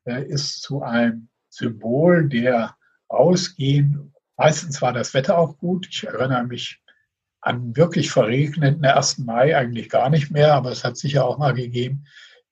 [0.04, 2.76] äh, ist zu einem Symbol der
[3.08, 4.11] Ausgehen.
[4.36, 5.88] Meistens war das Wetter auch gut.
[5.90, 6.80] Ich erinnere mich
[7.40, 9.18] an wirklich verregneten 1.
[9.18, 12.04] Mai eigentlich gar nicht mehr, aber es hat sicher auch mal gegeben.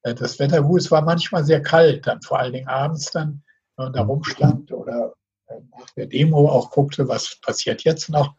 [0.02, 3.42] Äh, das Wetter gut, es war manchmal sehr kalt, dann vor allen Dingen abends dann,
[3.76, 5.14] wenn man da rumstand oder
[5.46, 8.34] äh, nach der Demo auch guckte, was passiert jetzt noch,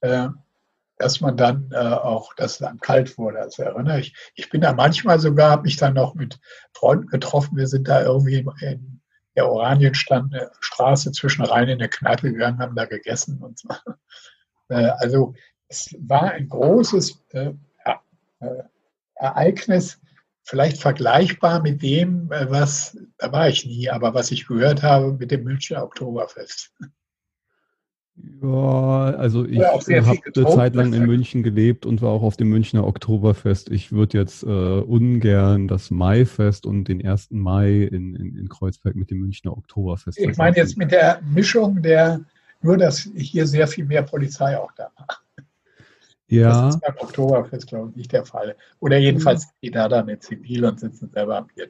[0.00, 0.28] äh,
[1.00, 3.38] dass man dann auch, dass es dann kalt wurde.
[3.38, 6.40] Also erinnere ich, ich bin da manchmal sogar, habe mich dann noch mit
[6.72, 9.00] Freunden getroffen, wir sind da irgendwie in
[9.38, 13.68] der Oranienstraße zwischen rein in eine Kneipe gegangen, haben da gegessen und so.
[14.70, 15.32] Also
[15.68, 17.52] es war ein großes äh,
[18.40, 18.62] äh,
[19.14, 19.98] Ereignis
[20.42, 25.14] vielleicht vergleichbar mit dem, äh, was, da war ich nie, aber was ich gehört habe
[25.14, 26.74] mit dem Münchner Oktoberfest.
[28.42, 32.48] Ja, also ich habe eine Zeit lang in München gelebt und war auch auf dem
[32.48, 33.70] Münchner Oktoberfest.
[33.70, 37.30] Ich würde jetzt äh, ungern das Maifest und den 1.
[37.30, 40.18] Mai in, in, in Kreuzberg mit dem Münchner Oktoberfest.
[40.18, 42.20] Ich meine jetzt mit der Mischung der,
[42.60, 45.06] nur dass hier sehr viel mehr Polizei auch da war.
[46.28, 46.66] Ja.
[46.66, 48.54] Das ist beim Oktoberfest, glaube ich, nicht der Fall.
[48.80, 51.68] Oder jedenfalls die da dann in Zivil und sitzen selber am Bier.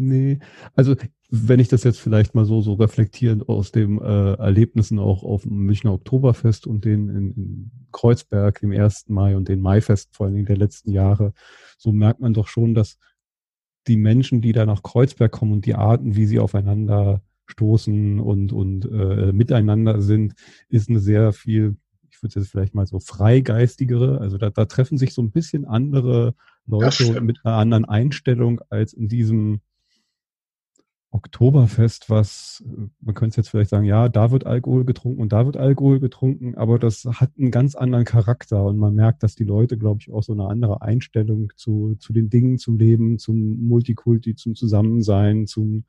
[0.00, 0.38] Nee,
[0.76, 0.94] also
[1.28, 5.42] wenn ich das jetzt vielleicht mal so, so reflektierend aus den äh, Erlebnissen auch auf
[5.42, 9.08] dem Münchner Oktoberfest und den in, in Kreuzberg im 1.
[9.08, 11.32] Mai und den Maifest vor allen Dingen der letzten Jahre,
[11.78, 12.96] so merkt man doch schon, dass
[13.88, 18.52] die Menschen, die da nach Kreuzberg kommen und die Arten, wie sie aufeinander stoßen und,
[18.52, 20.34] und äh, miteinander sind,
[20.68, 21.76] ist eine sehr viel,
[22.08, 25.64] ich würde jetzt vielleicht mal so freigeistigere, also da, da treffen sich so ein bisschen
[25.64, 29.60] andere Leute mit einer anderen Einstellung als in diesem
[31.18, 32.62] Oktoberfest, was,
[33.00, 36.54] man könnte jetzt vielleicht sagen, ja, da wird Alkohol getrunken und da wird Alkohol getrunken,
[36.54, 40.12] aber das hat einen ganz anderen Charakter und man merkt, dass die Leute, glaube ich,
[40.12, 45.48] auch so eine andere Einstellung zu, zu den Dingen, zum Leben, zum Multikulti, zum Zusammensein,
[45.48, 45.84] zum,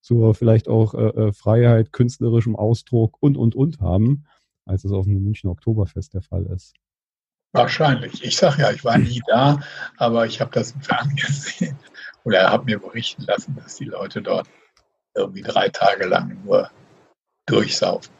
[0.00, 4.24] zur vielleicht auch äh, äh Freiheit, künstlerischem Ausdruck und, und, und haben,
[4.64, 6.74] als es auf dem München Oktoberfest der Fall ist.
[7.52, 8.24] Wahrscheinlich.
[8.24, 9.60] Ich sage ja, ich war nie da,
[9.96, 11.78] aber ich habe das im Fernsehen gesehen
[12.26, 14.48] oder habe mir berichten lassen, dass die Leute dort
[15.14, 16.68] irgendwie drei Tage lang nur
[17.46, 18.12] durchsaufen.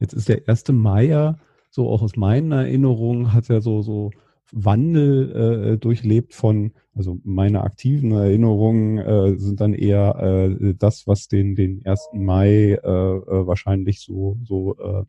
[0.00, 0.68] Jetzt ist der 1.
[0.68, 1.38] Mai ja,
[1.70, 4.10] so auch aus meinen Erinnerungen, hat ja so, so
[4.52, 11.28] Wandel äh, durchlebt von, also meine aktiven Erinnerungen äh, sind dann eher äh, das, was
[11.28, 12.08] den, den 1.
[12.14, 15.04] Mai äh, äh, wahrscheinlich so, so äh,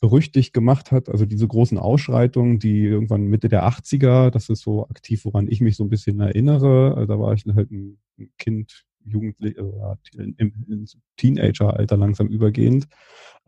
[0.00, 1.08] berüchtigt gemacht hat.
[1.08, 5.60] Also diese großen Ausschreitungen, die irgendwann Mitte der 80er, das ist so aktiv, woran ich
[5.60, 6.94] mich so ein bisschen erinnere.
[6.94, 7.98] Also da war ich halt ein
[8.38, 10.84] Kind, Jugendlich, äh, im,
[11.16, 12.88] Teenager-Alter langsam übergehend.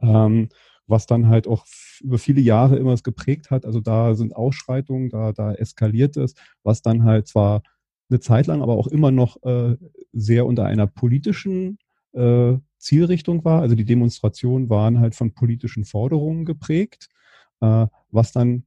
[0.01, 0.51] Ähm,
[0.87, 1.67] was dann halt auch
[2.01, 3.67] über viele Jahre immer es geprägt hat.
[3.67, 7.63] Also da sind Ausschreitungen, da, da eskaliert es, was dann halt zwar
[8.09, 9.77] eine Zeit lang, aber auch immer noch äh,
[10.13, 11.79] sehr unter einer politischen
[12.13, 13.61] äh, Zielrichtung war.
[13.61, 17.09] Also die Demonstrationen waren halt von politischen Forderungen geprägt,
[17.61, 18.65] äh, was dann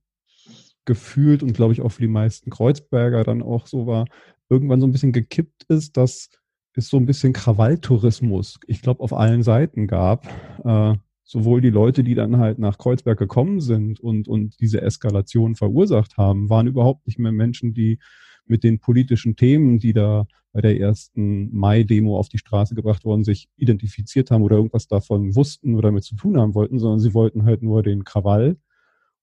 [0.86, 4.06] gefühlt und glaube ich auch für die meisten Kreuzberger dann auch so war,
[4.50, 6.30] irgendwann so ein bisschen gekippt ist, dass
[6.74, 10.28] es so ein bisschen Krawalltourismus, ich glaube, auf allen Seiten gab.
[10.63, 15.56] Äh, sowohl die Leute, die dann halt nach Kreuzberg gekommen sind und, und diese Eskalation
[15.56, 18.00] verursacht haben, waren überhaupt nicht mehr Menschen, die
[18.45, 23.23] mit den politischen Themen, die da bei der ersten Mai-Demo auf die Straße gebracht worden,
[23.23, 27.13] sich identifiziert haben oder irgendwas davon wussten oder damit zu tun haben wollten, sondern sie
[27.13, 28.58] wollten halt nur den Krawall.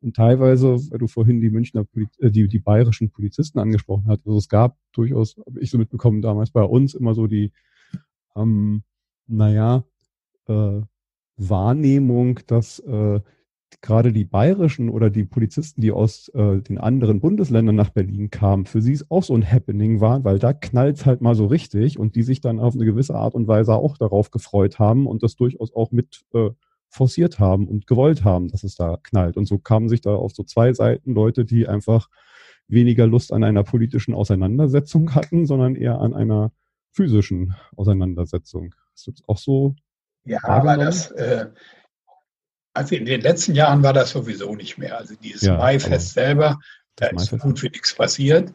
[0.00, 1.84] Und teilweise, weil du vorhin die Münchner,
[2.20, 6.22] äh, die, die bayerischen Polizisten angesprochen hast, also es gab durchaus, habe ich so mitbekommen,
[6.22, 7.52] damals bei uns immer so die,
[8.36, 8.84] ähm,
[9.26, 9.84] naja,
[10.46, 10.80] äh,
[11.36, 13.20] Wahrnehmung, dass äh,
[13.80, 18.66] gerade die bayerischen oder die Polizisten, die aus äh, den anderen Bundesländern nach Berlin kamen,
[18.66, 21.98] für sie es auch so ein Happening war, weil da knallt halt mal so richtig
[21.98, 25.22] und die sich dann auf eine gewisse Art und Weise auch darauf gefreut haben und
[25.22, 26.50] das durchaus auch mit äh,
[26.88, 29.36] forciert haben und gewollt haben, dass es da knallt.
[29.36, 32.08] Und so kamen sich da auf so zwei Seiten Leute, die einfach
[32.66, 36.52] weniger Lust an einer politischen Auseinandersetzung hatten, sondern eher an einer
[36.90, 38.74] physischen Auseinandersetzung.
[38.94, 39.74] Ist das auch so?
[40.24, 41.46] Ja, aber das, äh,
[42.78, 44.96] also in den letzten Jahren war das sowieso nicht mehr.
[44.96, 46.60] Also dieses ja, Maifest selber,
[46.94, 48.54] da ist so gut wie nichts passiert.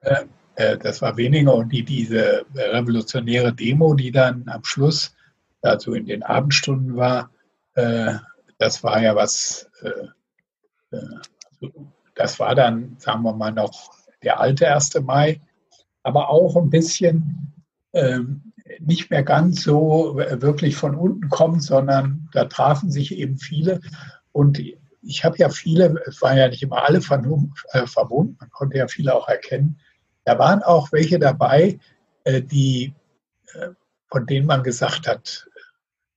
[0.00, 0.24] Äh,
[0.56, 1.54] äh, das war weniger.
[1.54, 5.14] Und die, diese revolutionäre Demo, die dann am Schluss,
[5.62, 7.30] also in den Abendstunden war,
[7.74, 8.14] äh,
[8.58, 9.70] das war ja was,
[11.52, 11.72] also
[12.14, 15.00] das war dann, sagen wir mal, noch der alte 1.
[15.02, 15.40] Mai,
[16.02, 17.54] aber auch ein bisschen
[17.92, 23.80] ähm, nicht mehr ganz so wirklich von unten kommt, sondern da trafen sich eben viele.
[24.32, 24.60] Und
[25.02, 28.88] ich habe ja viele, es waren ja nicht immer alle äh, verbunden, man konnte ja
[28.88, 29.80] viele auch erkennen.
[30.24, 31.78] Da waren auch welche dabei,
[32.24, 32.94] äh, die,
[33.54, 33.70] äh,
[34.08, 35.48] von denen man gesagt hat,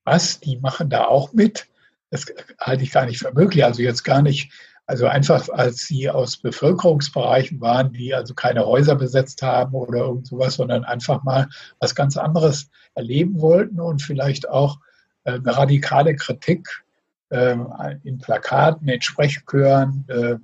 [0.03, 1.67] was, die machen da auch mit?
[2.09, 2.25] Das
[2.59, 3.63] halte ich gar nicht für möglich.
[3.63, 4.51] Also jetzt gar nicht
[4.85, 10.27] also einfach, als sie aus Bevölkerungsbereichen waren, die also keine Häuser besetzt haben oder irgend
[10.27, 11.47] sowas, sondern einfach mal
[11.79, 14.79] was ganz anderes erleben wollten und vielleicht auch
[15.23, 16.83] äh, eine radikale Kritik
[17.29, 17.55] äh,
[18.03, 20.35] in Plakaten, in Sprechchören, äh,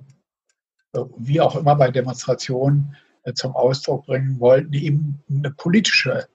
[1.18, 6.28] wie auch immer bei Demonstrationen äh, zum Ausdruck bringen wollten, eben eine politische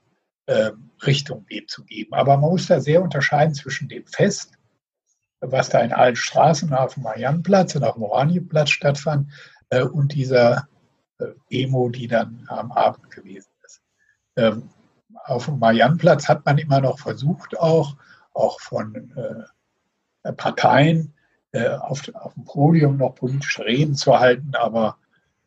[0.45, 0.71] äh,
[1.05, 2.13] Richtung dem zu geben.
[2.13, 4.51] Aber man muss da sehr unterscheiden zwischen dem Fest
[5.41, 9.31] was da in allen Straßen auf dem Mariannenplatz und auf dem Oranienplatz stattfand
[9.69, 10.67] äh, und dieser
[11.19, 13.81] äh, Demo, die dann am Abend gewesen ist.
[14.35, 14.69] Ähm,
[15.25, 17.95] auf dem Mariannplatz hat man immer noch versucht, auch,
[18.33, 19.13] auch von
[20.23, 21.13] äh, Parteien
[21.51, 24.97] äh, auf, auf dem Podium noch politische Reden zu halten, aber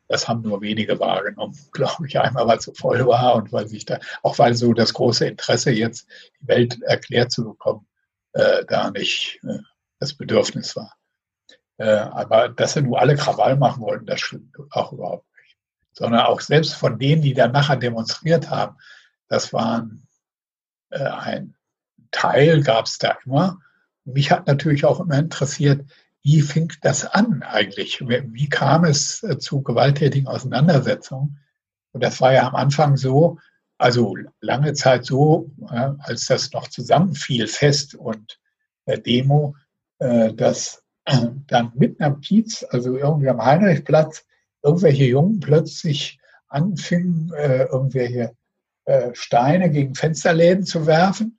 [0.08, 3.68] das haben nur wenige wahrgenommen, glaube ich, einmal weil es so voll war und weil
[3.68, 6.08] sich da, auch weil so das große Interesse jetzt,
[6.40, 7.86] die Welt erklärt zu bekommen,
[8.32, 9.58] äh, da nicht äh,
[9.98, 10.96] das Bedürfnis war.
[11.78, 15.56] Äh, aber dass sie nur alle Krawall machen wollten, das stimmt auch überhaupt nicht.
[15.92, 18.76] Sondern auch selbst von denen, die dann nachher demonstriert haben,
[19.28, 20.06] das waren
[20.90, 21.54] äh, ein
[22.10, 23.60] Teil, gab es da immer.
[24.04, 25.84] Mich hat natürlich auch immer interessiert,
[26.22, 28.00] wie fing das an eigentlich?
[28.00, 31.38] Wie kam es äh, zu gewalttätigen Auseinandersetzungen?
[31.92, 33.38] Und das war ja am Anfang so,
[33.78, 38.38] also lange Zeit so, äh, als das noch zusammenfiel, Fest und
[39.98, 44.24] äh, dass dann mitten am Kiez, also irgendwie am Heinrichplatz,
[44.62, 48.34] irgendwelche Jungen plötzlich anfingen, irgendwelche
[49.12, 51.38] Steine gegen Fensterläden zu werfen,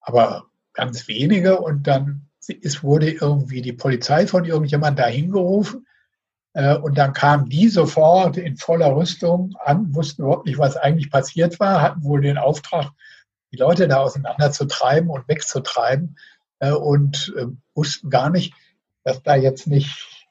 [0.00, 2.24] aber ganz wenige und dann
[2.62, 5.86] es wurde irgendwie die Polizei von irgendjemandem dahin gerufen.
[6.52, 11.10] Äh, und dann kamen die sofort in voller Rüstung an, wussten überhaupt nicht, was eigentlich
[11.10, 12.90] passiert war, hatten wohl den Auftrag,
[13.52, 18.54] die Leute da auseinanderzutreiben und wegzutreiben äh, und äh, wussten gar nicht,
[19.04, 20.26] dass da jetzt nicht,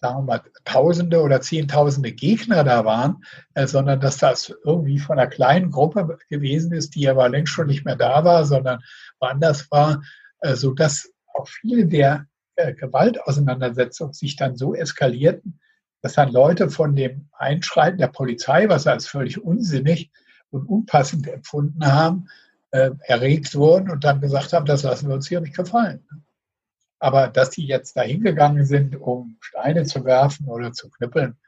[0.00, 3.24] sagen wir mal, Tausende oder Zehntausende Gegner da waren,
[3.64, 7.86] sondern dass das irgendwie von einer kleinen Gruppe gewesen ist, die aber längst schon nicht
[7.86, 8.82] mehr da war, sondern
[9.20, 10.02] woanders war
[10.40, 15.60] äh, sodass auch viele der äh, Gewaltauseinandersetzungen sich dann so eskalierten,
[16.02, 20.10] dass dann Leute von dem Einschreiten der Polizei, was sie als völlig unsinnig
[20.50, 22.28] und unpassend empfunden haben,
[22.76, 26.06] äh, erregt wurden und dann gesagt haben, das lassen wir uns hier nicht gefallen.
[26.98, 31.38] Aber dass die jetzt da hingegangen sind, um Steine zu werfen oder zu knüppeln,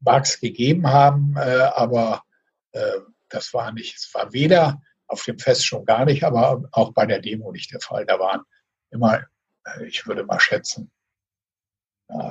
[0.00, 2.22] mag es gegeben haben, äh, aber
[2.72, 6.92] äh, das war nicht, es war weder auf dem Fest schon gar nicht, aber auch
[6.92, 8.06] bei der Demo nicht der Fall.
[8.06, 8.42] Da waren
[8.90, 9.24] immer,
[9.64, 10.90] äh, ich würde mal schätzen,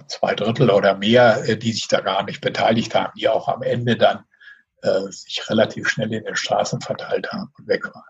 [0.08, 3.62] zwei Drittel oder mehr, äh, die sich da gar nicht beteiligt haben, die auch am
[3.62, 4.24] Ende dann
[4.82, 8.04] äh, sich relativ schnell in den Straßen verteilt haben und weg waren.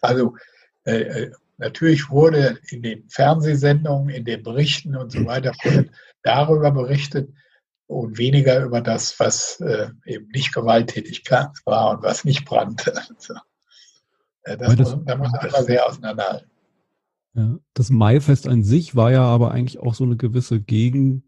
[0.00, 0.36] Also
[0.84, 5.52] äh, natürlich wurde in den Fernsehsendungen, in den Berichten und so weiter
[6.22, 7.30] darüber berichtet,
[7.90, 11.24] und weniger über das, was äh, eben nicht gewalttätig
[11.64, 12.94] war und was nicht brannte.
[14.42, 16.50] Also, äh, das, das, muss, da muss man immer sehr auseinanderhalten.
[17.34, 21.24] Ja, das Maifest an sich war ja aber eigentlich auch so eine gewisse Gegen-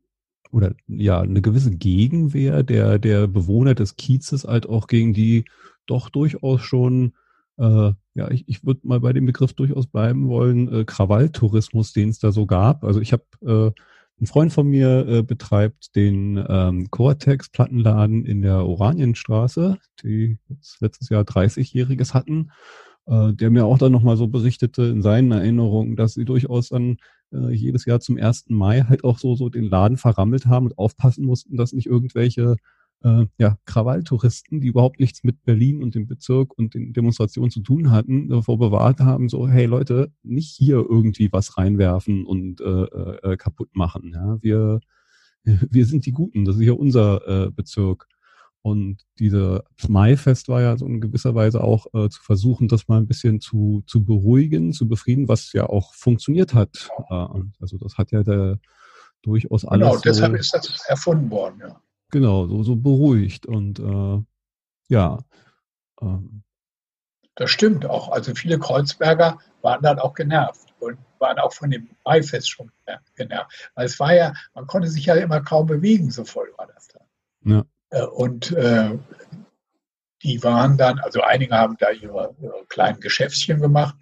[0.52, 5.44] oder ja, eine gewisse Gegenwehr der, der Bewohner des Kiezes halt auch gegen die
[5.86, 7.14] doch durchaus schon,
[7.56, 12.10] äh, ja, ich, ich würde mal bei dem Begriff durchaus bleiben wollen, äh, Krawalltourismus, den
[12.10, 12.84] es da so gab.
[12.84, 13.80] Also ich habe äh,
[14.20, 21.08] ein Freund von mir äh, betreibt den ähm, Cortex-Plattenladen in der Oranienstraße, die jetzt letztes
[21.08, 22.52] Jahr 30-Jähriges hatten,
[23.06, 26.98] äh, der mir auch dann nochmal so berichtete in seinen Erinnerungen, dass sie durchaus dann
[27.32, 28.46] äh, jedes Jahr zum 1.
[28.48, 32.56] Mai halt auch so, so den Laden verrammelt haben und aufpassen mussten, dass nicht irgendwelche
[33.04, 37.60] äh, ja, Krawalltouristen, die überhaupt nichts mit Berlin und dem Bezirk und den Demonstrationen zu
[37.60, 42.64] tun hatten, davor bewahrt haben, so, hey Leute, nicht hier irgendwie was reinwerfen und äh,
[42.64, 44.12] äh, kaputt machen.
[44.14, 44.38] Ja?
[44.40, 44.80] Wir,
[45.44, 48.06] wir sind die Guten, das ist ja unser äh, Bezirk.
[48.62, 52.98] Und diese Maifest war ja so in gewisser Weise auch äh, zu versuchen, das mal
[52.98, 56.88] ein bisschen zu, zu beruhigen, zu befrieden, was ja auch funktioniert hat.
[57.10, 57.26] Äh,
[57.60, 58.60] also das hat ja der
[59.22, 59.88] durchaus alles.
[59.88, 61.80] Genau, deshalb so, ist das erfunden worden, ja.
[62.10, 64.22] Genau, so, so beruhigt und äh,
[64.88, 65.18] ja.
[66.00, 66.42] Ähm.
[67.34, 68.10] Das stimmt auch.
[68.10, 72.70] Also viele Kreuzberger waren dann auch genervt und waren auch von dem Beifest schon
[73.16, 73.70] genervt.
[73.74, 76.88] Weil es war ja, man konnte sich ja immer kaum bewegen, so voll war das
[76.88, 77.06] dann.
[77.44, 77.64] Ja.
[77.92, 78.98] Äh, und äh,
[80.22, 83.94] die waren dann, also einige haben da ihre, ihre kleinen Geschäftchen gemacht.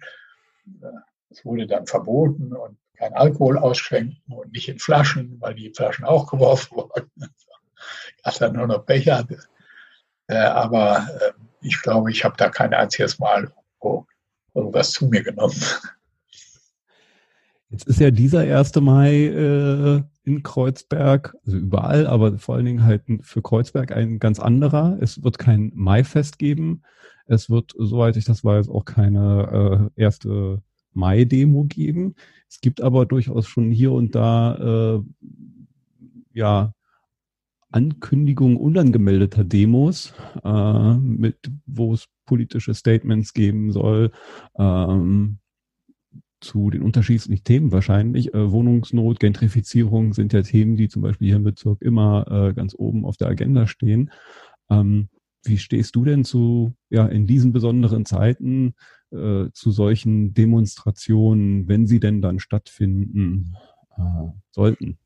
[1.29, 6.05] Es wurde dann verboten und kein Alkohol ausschenken und nicht in Flaschen, weil die Flaschen
[6.05, 7.11] auch geworfen wurden
[8.23, 9.25] dass er nur noch Becher
[10.27, 11.07] Äh, aber
[11.61, 13.51] ich glaube, ich habe da kein einziges Mal
[14.53, 15.59] irgendwas zu mir genommen.
[17.69, 18.75] Jetzt ist ja dieser 1.
[18.75, 24.39] Mai äh, in Kreuzberg, also überall, aber vor allen Dingen halt für Kreuzberg ein ganz
[24.39, 24.97] anderer.
[25.01, 26.83] Es wird kein Maifest geben.
[27.25, 30.61] Es wird, soweit ich das weiß, auch keine äh, erste
[30.93, 32.15] Mai-Demo geben.
[32.49, 35.03] Es gibt aber durchaus schon hier und da äh,
[36.33, 36.73] ja
[37.71, 40.13] Ankündigung unangemeldeter Demos,
[40.43, 44.11] äh, mit wo es politische Statements geben soll.
[44.57, 45.39] Ähm,
[46.41, 48.33] zu den unterschiedlichen Themen wahrscheinlich.
[48.33, 52.75] Äh, Wohnungsnot, Gentrifizierung sind ja Themen, die zum Beispiel hier im Bezirk immer äh, ganz
[52.77, 54.11] oben auf der Agenda stehen.
[54.69, 55.09] Ähm,
[55.43, 58.75] wie stehst du denn zu, ja, in diesen besonderen Zeiten
[59.11, 63.55] äh, zu solchen Demonstrationen, wenn sie denn dann stattfinden
[63.97, 64.97] äh, sollten?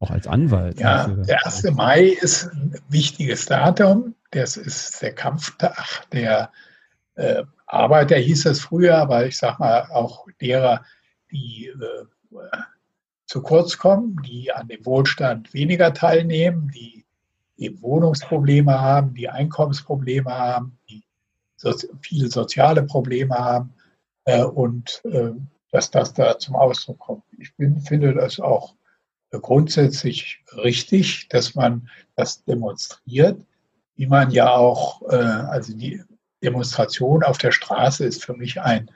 [0.00, 0.80] Auch als Anwalt.
[0.80, 1.62] Ja, der 1.
[1.74, 4.14] Mai ist ein wichtiges Datum.
[4.32, 6.50] Das ist der Kampftag der
[7.14, 10.84] äh, Arbeiter, hieß es früher, aber ich sage mal auch derer,
[11.30, 12.04] die äh,
[13.26, 17.06] zu kurz kommen, die an dem Wohlstand weniger teilnehmen, die
[17.56, 21.02] eben Wohnungsprobleme haben, die Einkommensprobleme haben, die
[21.56, 23.72] so, viele soziale Probleme haben
[24.24, 25.30] äh, und äh,
[25.70, 27.24] dass das da zum Ausdruck kommt.
[27.38, 28.74] Ich bin, finde das auch
[29.30, 33.40] grundsätzlich richtig, dass man das demonstriert,
[33.96, 36.02] wie man ja auch, äh, also die
[36.42, 38.90] Demonstration auf der Straße ist für mich ein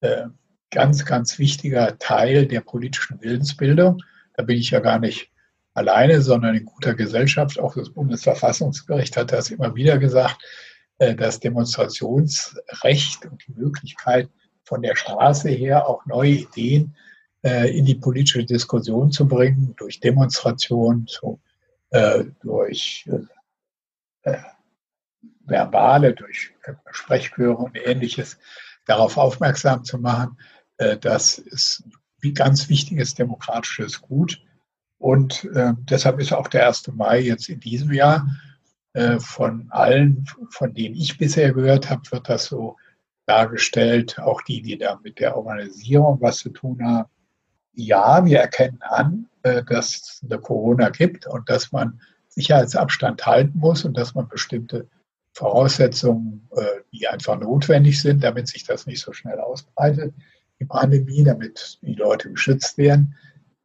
[0.00, 0.26] äh,
[0.70, 4.02] ganz, ganz wichtiger Teil der politischen Willensbildung.
[4.34, 5.30] Da bin ich ja gar nicht
[5.74, 7.58] alleine, sondern in guter Gesellschaft.
[7.58, 10.42] Auch das Bundesverfassungsgericht hat das immer wieder gesagt,
[10.98, 14.28] äh, das Demonstrationsrecht und die Möglichkeit,
[14.64, 16.94] von der Straße her auch neue Ideen
[17.42, 21.40] äh, in die politische Diskussion zu bringen, durch Demonstrationen, zu,
[21.90, 23.08] äh, durch
[24.22, 24.36] äh,
[25.48, 26.52] verbale, durch
[26.90, 28.38] Sprechchöre und ähnliches,
[28.88, 30.38] darauf aufmerksam zu machen.
[30.78, 31.84] Äh, das ist
[32.24, 34.42] ein ganz wichtiges demokratisches Gut.
[34.98, 36.88] Und äh, deshalb ist auch der 1.
[36.88, 38.26] Mai jetzt in diesem Jahr
[38.94, 42.76] äh, von allen, von denen ich bisher gehört habe, wird das so
[43.26, 47.08] dargestellt, auch die, die da mit der Organisierung was zu tun haben,
[47.74, 53.84] ja, wir erkennen an, dass es eine Corona gibt und dass man Sicherheitsabstand halten muss
[53.84, 54.88] und dass man bestimmte
[55.38, 60.12] Voraussetzungen, äh, die einfach notwendig sind, damit sich das nicht so schnell ausbreitet,
[60.58, 63.14] die Pandemie, damit die Leute geschützt werden,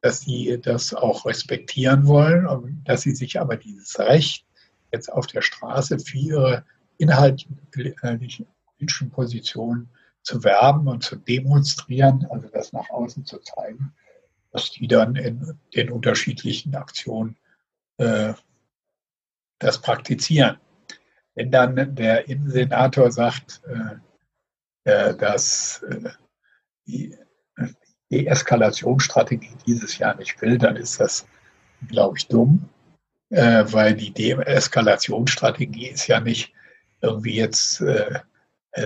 [0.01, 4.45] dass sie das auch respektieren wollen dass sie sich aber dieses Recht
[4.91, 6.65] jetzt auf der Straße für ihre
[6.99, 9.89] inhaltlichen politischen Positionen
[10.21, 13.95] zu werben und zu demonstrieren, also das nach außen zu zeigen,
[14.51, 17.35] dass die dann in den unterschiedlichen Aktionen
[17.97, 18.33] äh,
[19.57, 20.57] das praktizieren.
[21.35, 23.95] Wenn dann der Innensenator sagt, äh,
[24.89, 26.09] äh, dass äh,
[26.85, 27.17] die
[28.11, 31.25] Deeskalationsstrategie dieses Jahr nicht will, dann ist das,
[31.87, 32.69] glaube ich, dumm,
[33.29, 36.53] weil die Deeskalationsstrategie ist ja nicht
[37.01, 37.83] irgendwie jetzt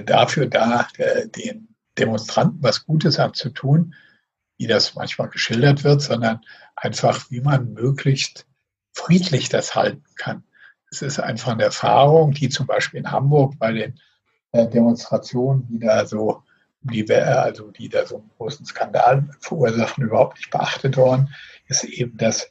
[0.05, 0.87] dafür da,
[1.35, 3.95] den Demonstranten was Gutes anzutun,
[4.57, 6.39] wie das manchmal geschildert wird, sondern
[6.75, 8.47] einfach, wie man möglichst
[8.93, 10.43] friedlich das halten kann.
[10.91, 13.99] Es ist einfach eine Erfahrung, die zum Beispiel in Hamburg bei den
[14.51, 16.43] äh, Demonstrationen, die da so,
[16.81, 21.33] die, also die da so einen großen Skandal verursachen, überhaupt nicht beachtet worden,
[21.67, 22.49] ist eben das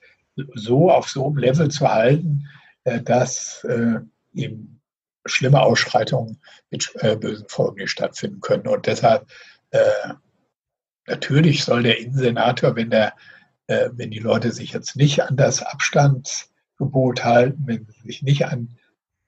[0.55, 2.47] so auf so einem Level zu halten,
[2.85, 4.01] äh, dass äh,
[4.35, 4.81] eben
[5.25, 8.69] schlimme Ausschreitungen mit bösen Folgen nicht stattfinden können.
[8.69, 9.27] Und deshalb
[11.07, 13.15] Natürlich soll der Innensenator, wenn, der,
[13.69, 15.63] äh, wenn die Leute sich jetzt nicht an das
[16.77, 18.77] Abstandsgebot halten, wenn sie sich nicht an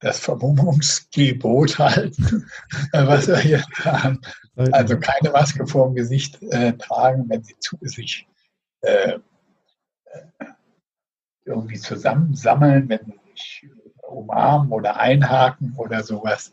[0.01, 2.49] das Vermummungsgebot halten,
[2.93, 4.21] was wir hier haben,
[4.73, 8.27] also keine Maske vorm Gesicht äh, tragen, wenn sie zu sich
[8.83, 9.21] äh, äh
[11.45, 13.71] irgendwie zusammensammeln, wenn sie sich
[14.03, 16.53] umarmen oder einhaken oder sowas.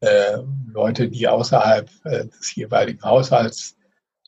[0.00, 0.36] Äh,
[0.70, 3.74] Leute, die außerhalb äh, des jeweiligen Haushalts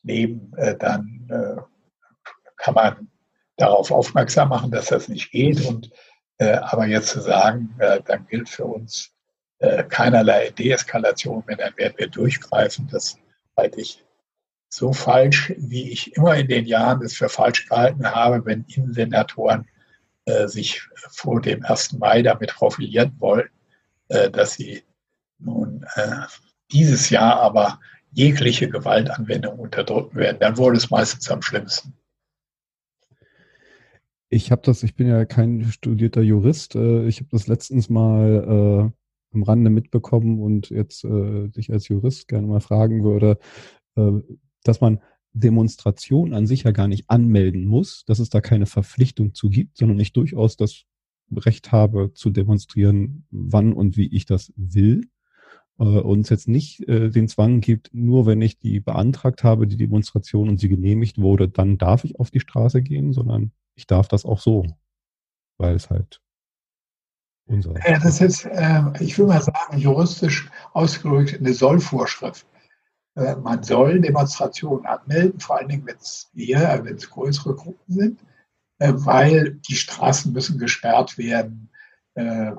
[0.02, 1.12] leben, äh, dann
[2.56, 3.10] kann man
[3.56, 5.64] darauf aufmerksam machen, dass das nicht geht.
[5.64, 5.90] Und
[6.38, 9.12] äh, aber jetzt zu sagen, äh, dann gilt für uns
[9.58, 13.18] äh, keinerlei Deeskalation mehr, dann werden wir durchgreifen, das
[13.56, 14.04] halte ich
[14.68, 19.66] so falsch, wie ich immer in den Jahren das für falsch gehalten habe, wenn Innensenatoren
[20.26, 21.94] äh, sich vor dem 1.
[21.94, 23.54] Mai damit profilieren wollten,
[24.08, 24.82] äh, dass sie
[25.38, 26.22] nun äh,
[26.72, 27.80] dieses Jahr aber
[28.12, 31.94] jegliche Gewaltanwendung unterdrücken werden, dann wurde es meistens am schlimmsten.
[34.36, 38.92] Ich habe das, ich bin ja kein studierter Jurist, äh, ich habe das letztens mal
[38.92, 43.38] äh, am Rande mitbekommen und jetzt äh, dich als Jurist gerne mal fragen würde,
[43.96, 44.12] äh,
[44.62, 45.00] dass man
[45.32, 49.78] Demonstration an sich ja gar nicht anmelden muss, dass es da keine Verpflichtung zu gibt,
[49.78, 50.82] sondern ich durchaus das
[51.34, 55.08] Recht habe zu demonstrieren, wann und wie ich das will
[55.78, 59.78] äh, uns jetzt nicht äh, den Zwang gibt, nur wenn ich die beantragt habe, die
[59.78, 64.08] Demonstration und sie genehmigt wurde, dann darf ich auf die Straße gehen, sondern ich darf
[64.08, 64.66] das auch so,
[65.58, 66.20] weil es halt
[67.46, 67.74] unser.
[67.88, 72.46] Ja, das ist, äh, ich will mal sagen, juristisch ausgedrückt eine Sollvorschrift.
[73.14, 77.94] äh, man soll Demonstrationen anmelden, vor allen Dingen, wenn es eher, wenn es größere Gruppen
[77.94, 78.20] sind,
[78.78, 81.70] äh, weil die Straßen müssen gesperrt werden,
[82.14, 82.52] äh,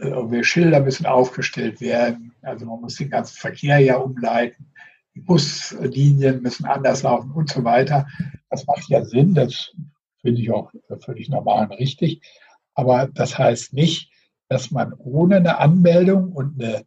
[0.00, 4.72] äh Schilder müssen aufgestellt werden, also man muss den ganzen Verkehr ja umleiten,
[5.14, 8.06] die Buslinien müssen anders laufen und so weiter.
[8.50, 9.72] Das macht ja Sinn, das
[10.20, 12.22] finde ich auch völlig normal und richtig.
[12.74, 14.10] Aber das heißt nicht,
[14.48, 16.84] dass man ohne eine Anmeldung und eine,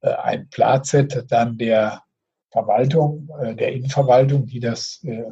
[0.00, 2.02] äh, ein Plazet dann der
[2.50, 5.24] Verwaltung, äh, der Innenverwaltung, die das äh,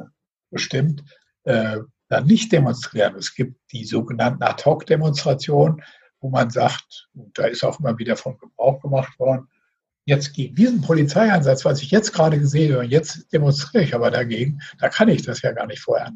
[0.49, 1.03] bestimmt,
[1.43, 1.77] äh,
[2.09, 3.15] dann nicht demonstrieren.
[3.15, 5.83] Es gibt die sogenannten Ad-Hoc-Demonstrationen,
[6.19, 9.47] wo man sagt, da ist auch immer wieder von Gebrauch gemacht worden,
[10.05, 14.61] jetzt gegen diesen Polizeieinsatz, was ich jetzt gerade gesehen habe, jetzt demonstriere ich aber dagegen,
[14.79, 16.13] da kann ich das ja gar nicht vorher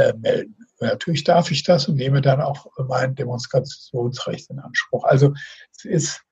[0.00, 0.56] äh, melden.
[0.80, 5.04] natürlich darf ich das und nehme dann auch mein Demonstrationsrecht in Anspruch.
[5.04, 5.34] Also
[5.76, 6.22] es ist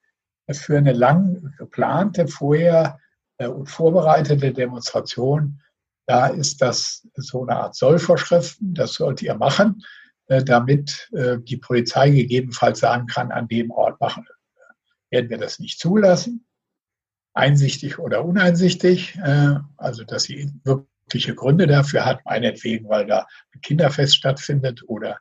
[0.51, 2.99] für eine lang geplante, vorher
[3.39, 5.61] äh, und vorbereitete Demonstration,
[6.07, 9.83] da ist das so eine Art Sollvorschriften, das sollt ihr machen,
[10.29, 14.27] äh, damit die Polizei gegebenenfalls sagen kann, an dem Ort machen,
[15.11, 16.45] werden wir das nicht zulassen
[17.35, 19.19] einsichtig oder uneinsichtig,
[19.77, 20.51] also dass sie
[21.09, 25.19] wirkliche Gründe dafür hat, meinetwegen, weil da ein Kinderfest stattfindet oder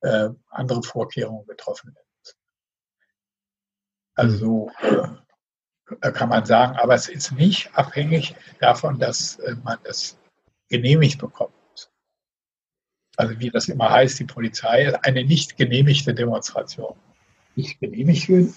[0.00, 2.06] äh, andere Vorkehrungen getroffen werden.
[4.14, 4.72] Also
[6.00, 10.18] äh, kann man sagen, aber es ist nicht abhängig davon, dass äh, man das
[10.68, 11.54] genehmigt bekommt.
[13.16, 16.96] Also wie das immer heißt, die Polizei, eine nicht genehmigte Demonstration.
[17.54, 18.48] Nicht genehmigt äh,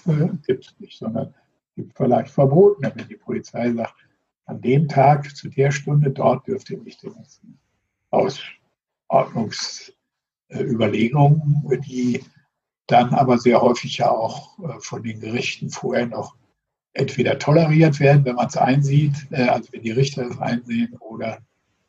[0.44, 1.34] gibt es nicht, sondern
[1.76, 4.03] gibt vielleicht verboten, wenn die Polizei sagt,
[4.46, 7.58] an dem Tag, zu der Stunde, dort dürft ihr nicht demonstrieren.
[8.10, 8.40] Aus
[9.08, 12.22] Ordnungsüberlegungen, die
[12.86, 16.36] dann aber sehr häufig ja auch äh, von den Gerichten vorher noch
[16.92, 21.38] entweder toleriert werden, wenn man es einsieht, äh, also wenn die Richter es einsehen, oder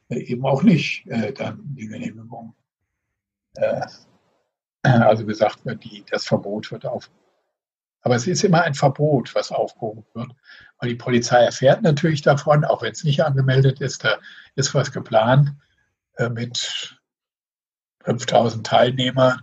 [0.09, 1.05] äh, eben auch nicht
[1.37, 2.53] dann die Genehmigung.
[4.83, 7.09] Also gesagt wird, die, das Verbot wird auf,
[8.05, 10.31] aber es ist immer ein Verbot, was aufgehoben wird.
[10.77, 14.19] Weil die Polizei erfährt natürlich davon, auch wenn es nicht angemeldet ist, da
[14.53, 15.53] ist was geplant
[16.17, 16.95] äh, mit
[18.03, 19.41] 5000 Teilnehmern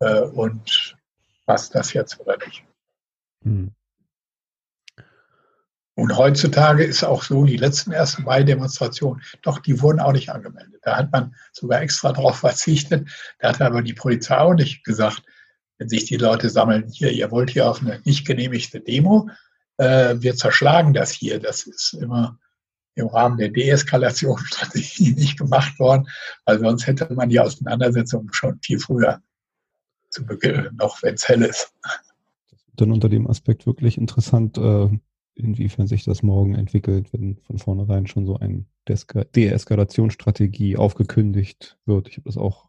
[0.00, 0.98] äh, und
[1.46, 2.62] was das jetzt oder nicht.
[3.42, 3.72] Hm.
[5.94, 10.80] Und heutzutage ist auch so, die letzten ersten Mai-Demonstrationen, doch, die wurden auch nicht angemeldet.
[10.82, 13.08] Da hat man sogar extra drauf verzichtet.
[13.38, 15.22] Da hat aber die Polizei auch nicht gesagt,
[15.78, 19.28] wenn sich die Leute sammeln, hier, ihr wollt hier auf eine nicht genehmigte Demo,
[19.78, 21.40] äh, wir zerschlagen das hier.
[21.40, 22.38] Das ist immer
[22.94, 26.08] im Rahmen der Deeskalationsstrategie nicht gemacht worden,
[26.44, 29.20] weil sonst hätte man die Auseinandersetzung schon viel früher
[30.10, 31.72] zu beginnen, noch wenn es hell ist.
[32.76, 34.88] Dann unter dem Aspekt wirklich interessant, äh,
[35.34, 42.08] inwiefern sich das morgen entwickelt, wenn von vornherein schon so eine Deeskalationsstrategie aufgekündigt wird.
[42.08, 42.68] Ich habe das auch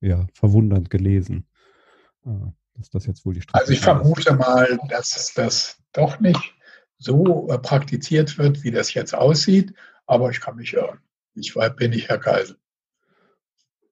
[0.00, 1.46] ja, verwundernd gelesen.
[2.74, 4.38] Dass das jetzt wohl die Strategie Also ich vermute ist.
[4.38, 6.54] mal, dass das doch nicht
[6.98, 9.74] so äh, praktiziert wird, wie das jetzt aussieht,
[10.06, 10.98] aber ich kann mich irren.
[11.34, 12.56] Ich bin nicht Herr Geisel.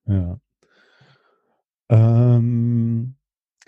[0.07, 0.39] Ja.
[1.89, 3.15] Ähm,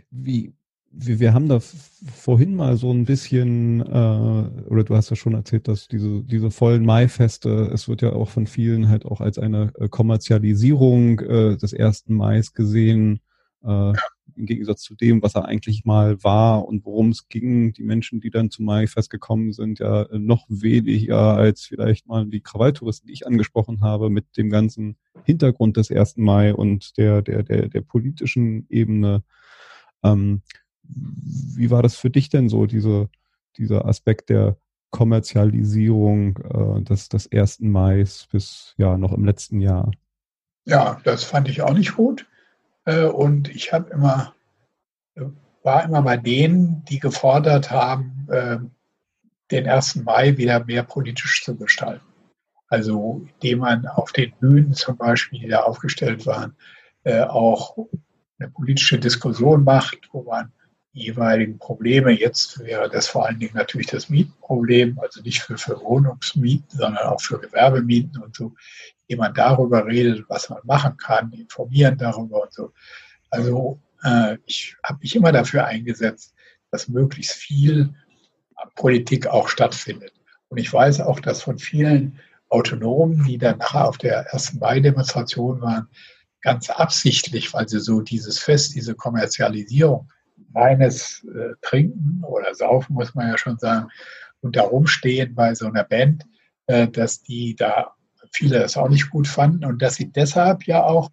[0.09, 0.55] wie,
[0.91, 5.35] wir, wir haben da vorhin mal so ein bisschen, äh, oder du hast ja schon
[5.35, 9.37] erzählt, dass diese, diese vollen Maifeste, es wird ja auch von vielen halt auch als
[9.37, 13.21] eine äh, Kommerzialisierung äh, des ersten Mais gesehen.
[13.63, 13.93] Äh, ja
[14.35, 18.19] im Gegensatz zu dem, was er eigentlich mal war und worum es ging, die Menschen,
[18.19, 23.13] die dann zum Maifest gekommen sind, ja noch weniger als vielleicht mal die Krawalltouristen, die
[23.13, 26.17] ich angesprochen habe, mit dem ganzen Hintergrund des 1.
[26.17, 29.23] Mai und der, der, der, der politischen Ebene.
[30.03, 30.41] Ähm,
[30.83, 33.09] wie war das für dich denn so, diese,
[33.57, 34.57] dieser Aspekt der
[34.91, 37.59] Kommerzialisierung äh, des, des 1.
[37.61, 39.91] Mai bis ja noch im letzten Jahr?
[40.65, 42.25] Ja, das fand ich auch nicht gut.
[42.87, 44.33] Äh, und ich habe immer,
[45.15, 45.25] äh,
[45.61, 48.57] war immer bei denen, die gefordert haben, äh,
[49.51, 50.03] den 1.
[50.03, 52.05] Mai wieder mehr politisch zu gestalten.
[52.69, 56.55] Also indem man auf den Bühnen zum Beispiel, die da aufgestellt waren,
[57.05, 57.77] auch
[58.37, 60.51] eine politische Diskussion macht, wo man
[60.93, 65.57] die jeweiligen Probleme, jetzt wäre das vor allen Dingen natürlich das Mietenproblem, also nicht für,
[65.57, 68.53] für Wohnungsmieten, sondern auch für Gewerbemieten und so,
[69.07, 72.73] jemand darüber redet, was man machen kann, informieren darüber und so.
[73.29, 76.33] Also äh, ich habe mich immer dafür eingesetzt,
[76.71, 77.93] dass möglichst viel
[78.75, 80.13] Politik auch stattfindet.
[80.49, 85.61] Und ich weiß auch, dass von vielen Autonomen, die dann nachher auf der ersten Mai-Demonstration
[85.61, 85.87] waren,
[86.41, 90.09] ganz absichtlich, weil sie so dieses Fest, diese Kommerzialisierung
[90.55, 93.89] reines äh, Trinken oder Saufen, muss man ja schon sagen,
[94.39, 96.23] und da rumstehen bei so einer Band,
[96.67, 97.96] äh, dass die da
[98.31, 101.09] viele das auch nicht gut fanden und dass sie deshalb ja auch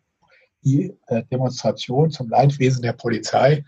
[0.62, 3.64] die äh, Demonstration zum Leidwesen der Polizei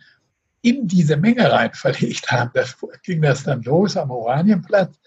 [0.63, 2.51] in diese Menge rein verlegt haben.
[2.55, 2.65] Da
[3.03, 4.99] ging das dann los am Oranienplatz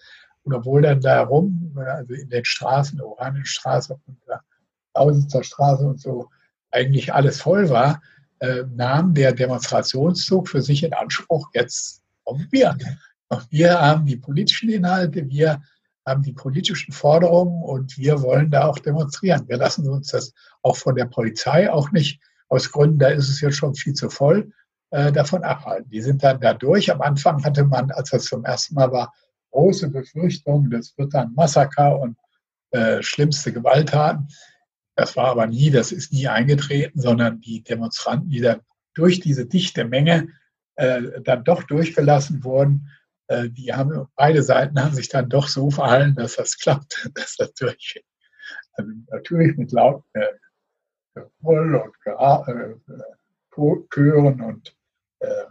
[0.44, 4.42] und obwohl dann da rum, also in den Straßen, Oranienstraße und der
[4.96, 6.30] Lausitzer Straße und so,
[6.72, 8.02] eigentlich alles voll war,
[8.40, 12.78] äh, nahm der Demonstrationszug für sich in Anspruch, jetzt kommen wir.
[13.50, 15.62] Wir haben die politischen Inhalte, wir
[16.10, 19.48] haben die politischen Forderungen und wir wollen da auch demonstrieren.
[19.48, 23.42] Wir lassen uns das auch von der Polizei auch nicht aus Gründen, da ist es
[23.42, 24.52] jetzt schon viel zu voll,
[24.90, 25.90] äh, davon abhalten.
[25.90, 26.92] Die sind dann da durch.
[26.92, 29.14] Am Anfang hatte man, als das zum ersten Mal war,
[29.52, 32.18] große Befürchtungen, das wird dann Massaker und
[32.72, 34.28] äh, schlimmste Gewalttaten.
[34.96, 38.62] Das war aber nie, das ist nie eingetreten, sondern die Demonstranten, die dann
[38.96, 40.30] durch diese dichte Menge
[40.76, 42.90] äh, dann doch durchgelassen wurden,
[43.50, 47.54] die haben, beide Seiten haben sich dann doch so verhalten, dass das klappt, dass das
[47.54, 48.06] durchgeht.
[48.74, 50.28] Also natürlich mit lauten äh,
[51.14, 54.76] Gebrüll und äh, Chören und
[55.20, 55.44] äh,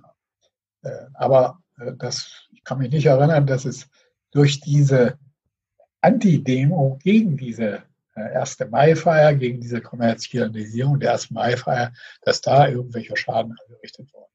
[0.82, 3.88] äh, aber äh, das, ich kann mich nicht erinnern, dass es
[4.30, 5.18] durch diese
[6.00, 7.82] Anti-Demo gegen diese
[8.14, 8.58] 1.
[8.70, 11.30] Mai-Feier, gegen diese Kommerzialisierung der 1.
[11.30, 14.32] Mai-Feier, dass da irgendwelcher Schaden angerichtet worden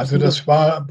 [0.00, 0.86] also das war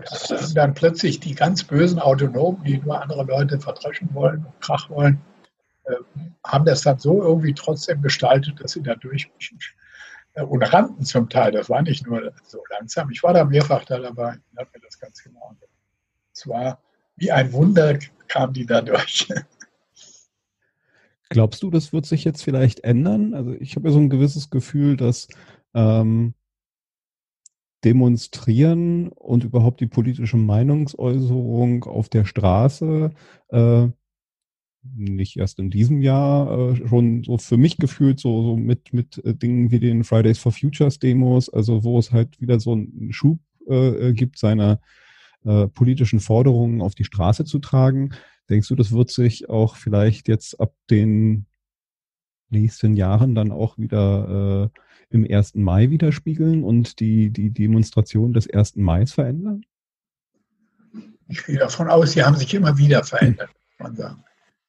[0.54, 5.20] dann plötzlich die ganz bösen Autonomen, die nur andere Leute verdreschen wollen und Krach wollen,
[5.86, 5.96] äh,
[6.46, 9.58] haben das dann so irgendwie trotzdem gestaltet, dass sie da durchmischen.
[10.34, 13.10] Äh, und rannten zum Teil, das war nicht nur so langsam.
[13.10, 15.74] Ich war da mehrfach da dabei und habe mir das ganz genau angeguckt.
[16.32, 16.80] Es war
[17.16, 17.98] wie ein Wunder,
[18.28, 19.28] kam die da durch.
[21.30, 23.34] Glaubst du, das wird sich jetzt vielleicht ändern?
[23.34, 25.28] Also ich habe ja so ein gewisses Gefühl, dass
[25.74, 26.36] ähm,
[27.84, 33.12] Demonstrieren und überhaupt die politische Meinungsäußerung auf der Straße
[33.50, 33.88] äh,
[34.96, 39.24] nicht erst in diesem Jahr äh, schon so für mich gefühlt so, so mit mit
[39.26, 43.12] äh, Dingen wie den Fridays for Futures Demos, also wo es halt wieder so einen
[43.12, 44.80] Schub äh, gibt, seiner
[45.46, 48.12] äh, politischen Forderungen auf die Straße zu tragen.
[48.50, 51.46] Denkst du, das wird sich auch vielleicht jetzt ab den
[52.50, 55.56] nächsten Jahren dann auch wieder äh, im 1.
[55.56, 58.76] Mai widerspiegeln und die, die Demonstration des 1.
[58.78, 59.66] Mai verändern?
[61.28, 64.24] Ich gehe davon aus, sie haben sich immer wieder verändert, kann man sagen.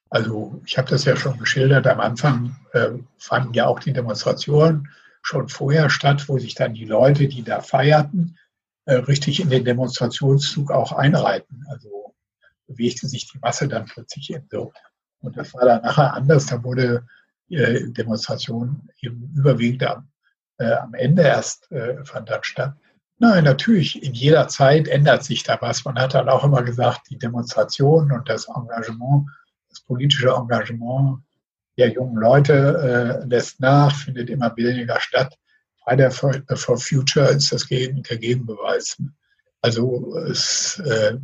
[0.09, 4.89] Also ich habe das ja schon geschildert, am Anfang äh, fanden ja auch die Demonstrationen
[5.21, 8.37] schon vorher statt, wo sich dann die Leute, die da feierten,
[8.85, 11.63] äh, richtig in den Demonstrationszug auch einreiten.
[11.69, 12.13] Also
[12.67, 14.73] bewegte sich die Masse dann plötzlich eben so.
[15.21, 16.47] Und das war dann nachher anders.
[16.47, 17.05] Da wurde
[17.49, 20.10] äh, Demonstration eben überwiegend am
[20.61, 22.73] äh, am Ende erst äh, fand das statt.
[23.17, 25.85] Nein, natürlich, in jeder Zeit ändert sich da was.
[25.85, 29.27] Man hat dann auch immer gesagt, die Demonstration und das Engagement,
[29.69, 31.19] das politische Engagement
[31.77, 35.37] der jungen Leute äh, lässt nach, findet immer weniger statt.
[35.83, 39.01] Friday for, for Future ist das Gegen, der Gegenbeweis.
[39.61, 41.17] Also es, äh,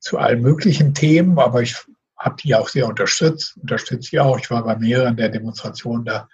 [0.00, 1.76] zu allen möglichen Themen, aber ich
[2.16, 4.38] habe die auch sehr unterstützt, unterstütze sie auch.
[4.38, 6.28] Ich war bei mehreren der Demonstrationen da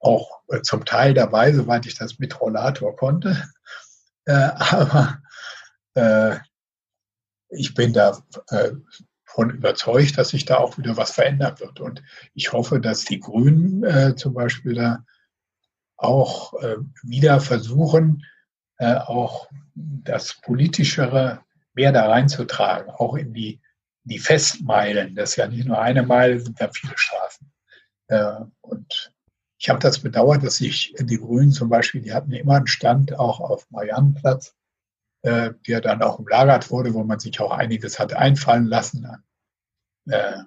[0.00, 3.48] auch äh, zum Teil dabei, soweit ich das mit Rollator konnte.
[4.24, 5.22] Äh, aber
[5.94, 6.36] äh,
[7.50, 11.80] ich bin davon äh, überzeugt, dass sich da auch wieder was verändern wird.
[11.80, 12.02] Und
[12.34, 15.04] ich hoffe, dass die Grünen äh, zum Beispiel da
[15.96, 18.24] auch äh, wieder versuchen,
[18.82, 21.42] auch das Politischere
[21.74, 23.60] mehr da reinzutragen, auch in die,
[24.04, 25.14] die Festmeilen.
[25.14, 27.52] Das ist ja nicht nur eine Meile, sind ja viele Straßen.
[28.62, 29.12] und
[29.60, 33.18] ich habe das bedauert, dass sich die Grünen zum Beispiel, die hatten immer einen Stand
[33.18, 34.56] auch auf Mariannenplatz,
[35.22, 39.22] äh, der dann auch umlagert wurde, wo man sich auch einiges hat einfallen lassen an
[40.08, 40.38] äh,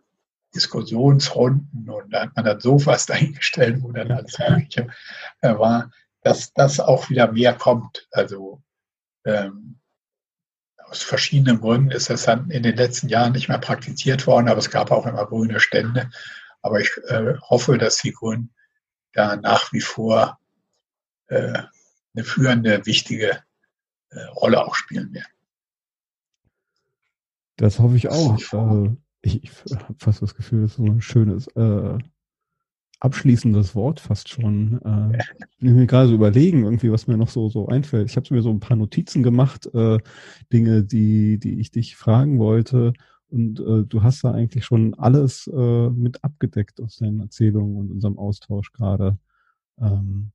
[0.55, 4.87] Diskussionsrunden und da hat man dann Sofas dahingestellt, wo dann alles Mögliche
[5.41, 5.91] äh, war,
[6.21, 8.07] dass das auch wieder mehr kommt.
[8.11, 8.63] Also
[9.25, 9.79] ähm,
[10.85, 14.57] aus verschiedenen Gründen ist das dann in den letzten Jahren nicht mehr praktiziert worden, aber
[14.57, 16.09] es gab auch immer grüne Stände.
[16.63, 18.53] Aber ich äh, hoffe, dass die Grünen
[19.13, 20.39] da nach wie vor
[21.27, 21.63] äh,
[22.15, 23.43] eine führende, wichtige
[24.09, 25.27] äh, Rolle auch spielen werden.
[27.57, 28.37] Das hoffe ich auch.
[28.53, 31.97] Äh, ich, ich habe fast das Gefühl, das ist so ein schönes äh,
[33.03, 34.81] abschließendes Wort fast schon.
[34.81, 35.19] Äh,
[35.59, 38.09] ich mir gerade so überlegen, irgendwie, was mir noch so, so einfällt.
[38.09, 39.99] Ich habe mir so ein paar Notizen gemacht, äh,
[40.51, 42.93] Dinge, die, die ich dich fragen wollte.
[43.29, 47.91] Und äh, du hast da eigentlich schon alles äh, mit abgedeckt aus deinen Erzählungen und
[47.91, 49.17] unserem Austausch gerade.
[49.79, 50.31] Ähm,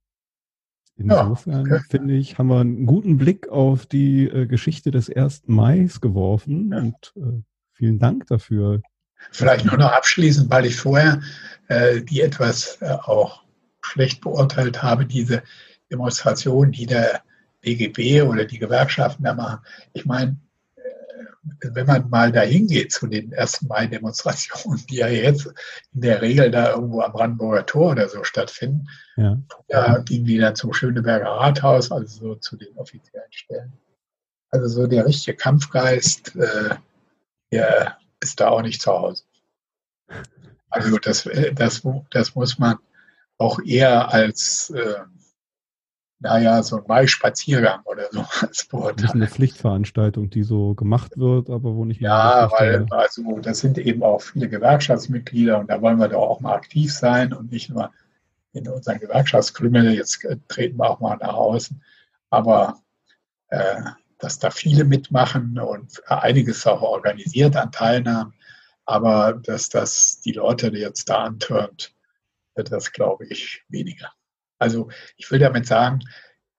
[0.97, 1.85] insofern ja, okay.
[1.89, 5.45] finde ich, haben wir einen guten Blick auf die äh, Geschichte des 1.
[5.47, 6.79] Mai geworfen ja.
[6.79, 8.83] und äh, vielen Dank dafür.
[9.31, 11.21] Vielleicht nur noch abschließend, weil ich vorher
[11.69, 13.45] äh, die etwas äh, auch
[13.81, 15.43] schlecht beurteilt habe, diese
[15.91, 17.23] Demonstration, die der
[17.61, 19.61] BGB oder die Gewerkschaften da machen.
[19.93, 20.39] Ich meine,
[21.61, 23.63] wenn man mal dahin geht zu den 1.
[23.63, 25.47] Mai-Demonstrationen, die ja jetzt
[25.95, 29.39] in der Regel da irgendwo am Brandenburger Tor oder so stattfinden, ja.
[29.69, 33.73] da gingen die dann zum Schöneberger Rathaus, also so zu den offiziellen Stellen.
[34.51, 36.75] Also so der richtige Kampfgeist, äh,
[37.53, 39.25] der ist da auch nicht zu Hause.
[40.71, 42.77] Also das, äh, das, das muss man
[43.39, 44.95] auch eher als äh,
[46.21, 48.97] naja, so ein Mai-Spaziergang oder so als beurteilen.
[48.97, 52.11] Das ist eine Pflichtveranstaltung, die so gemacht wird, aber wo nicht mehr.
[52.11, 56.41] Ja, weil also das sind eben auch viele Gewerkschaftsmitglieder und da wollen wir doch auch
[56.41, 57.93] mal aktiv sein und nicht nur
[58.53, 61.83] in unseren Gewerkschaftsklüngel, jetzt äh, treten wir auch mal nach außen.
[62.31, 62.81] Aber
[63.49, 63.83] äh,
[64.19, 68.35] dass da viele mitmachen und einiges auch organisiert an Teilnahmen,
[68.85, 71.95] aber dass das die Leute jetzt da antörnt,
[72.55, 74.11] das glaube ich weniger.
[74.59, 76.01] Also ich will damit sagen,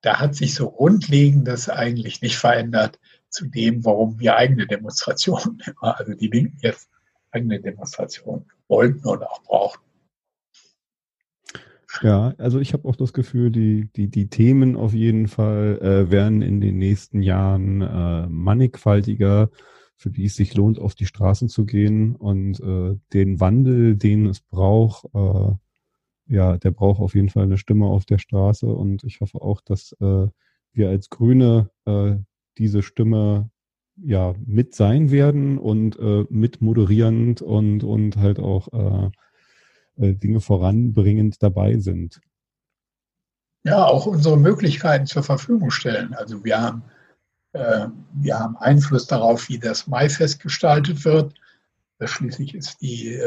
[0.02, 6.14] da hat sich so grundlegendes eigentlich nicht verändert zu dem, warum wir eigene Demonstrationen, also
[6.14, 6.90] die Linken jetzt
[7.32, 9.84] eigene Demonstrationen wollten und auch brauchten.
[12.02, 16.12] Ja, also ich habe auch das Gefühl, die, die, die Themen auf jeden Fall äh,
[16.12, 19.50] werden in den nächsten Jahren äh, mannigfaltiger,
[19.98, 24.28] für die es sich lohnt, auf die Straßen zu gehen und äh, den Wandel, den
[24.28, 25.56] es braucht, äh,
[26.30, 29.62] ja, der braucht auf jeden Fall eine Stimme auf der Straße und ich hoffe auch,
[29.62, 30.28] dass äh,
[30.74, 32.16] wir als Grüne äh,
[32.58, 33.50] diese Stimme
[33.98, 39.10] ja mit sein werden und äh, mit moderierend und und halt auch äh,
[40.08, 42.22] äh, Dinge voranbringend dabei sind.
[43.64, 46.14] Ja, auch unsere Möglichkeiten zur Verfügung stellen.
[46.14, 46.84] Also wir haben
[47.54, 51.34] äh, wir haben Einfluss darauf, wie das Maifest gestaltet wird.
[52.02, 53.20] Schließlich ist die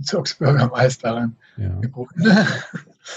[0.00, 1.68] Bezirksbürgermeisterin ja.
[1.80, 2.24] gebunden.
[2.24, 2.46] Ja.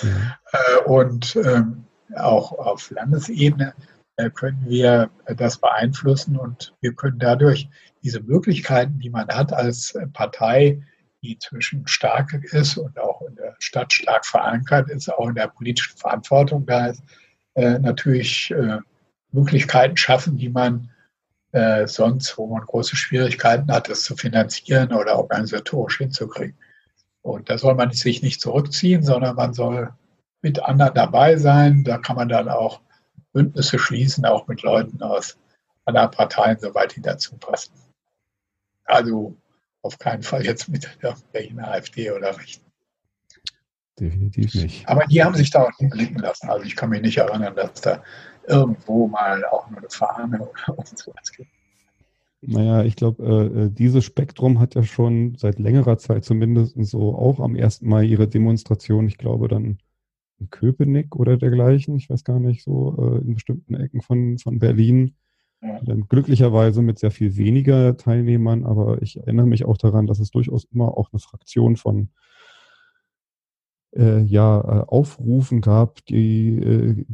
[0.01, 1.83] Äh, und ähm,
[2.15, 3.75] auch auf Landesebene
[4.15, 7.69] äh, können wir das beeinflussen und wir können dadurch
[8.01, 10.81] diese Möglichkeiten, die man hat als Partei,
[11.21, 15.47] die zwischen stark ist und auch in der Stadt stark verankert ist, auch in der
[15.47, 17.03] politischen Verantwortung da ist,
[17.53, 18.51] äh, natürlich
[19.31, 20.89] Möglichkeiten schaffen, die man
[21.85, 26.57] sonst, wo man große Schwierigkeiten hat, das zu finanzieren oder organisatorisch hinzukriegen.
[27.23, 29.93] Und da soll man sich nicht zurückziehen, sondern man soll
[30.41, 31.83] mit anderen dabei sein.
[31.83, 32.81] Da kann man dann auch
[33.31, 35.37] Bündnisse schließen, auch mit Leuten aus
[35.85, 37.73] anderen Parteien, soweit die dazu passen.
[38.85, 39.35] Also
[39.81, 42.65] auf keinen Fall jetzt mit der Berliner AfD oder Rechten.
[43.99, 44.87] Definitiv nicht.
[44.87, 46.49] Aber die haben sich da auch nie blicken lassen.
[46.49, 48.03] Also ich kann mich nicht erinnern, dass da
[48.47, 51.49] irgendwo mal auch nur eine Fahne oder sowas gibt.
[52.45, 57.15] Naja, ich glaube, äh, äh, dieses Spektrum hat ja schon seit längerer Zeit zumindest so
[57.15, 59.77] auch am ersten Mal ihre Demonstration, ich glaube dann
[60.39, 64.59] in Köpenick oder dergleichen, ich weiß gar nicht, so äh, in bestimmten Ecken von, von
[64.59, 65.15] Berlin.
[65.85, 70.29] Dann glücklicherweise mit sehr viel weniger Teilnehmern, aber ich erinnere mich auch daran, dass es
[70.29, 72.09] durchaus immer auch eine Fraktion von
[73.95, 77.05] äh, ja, äh, Aufrufen gab, die äh,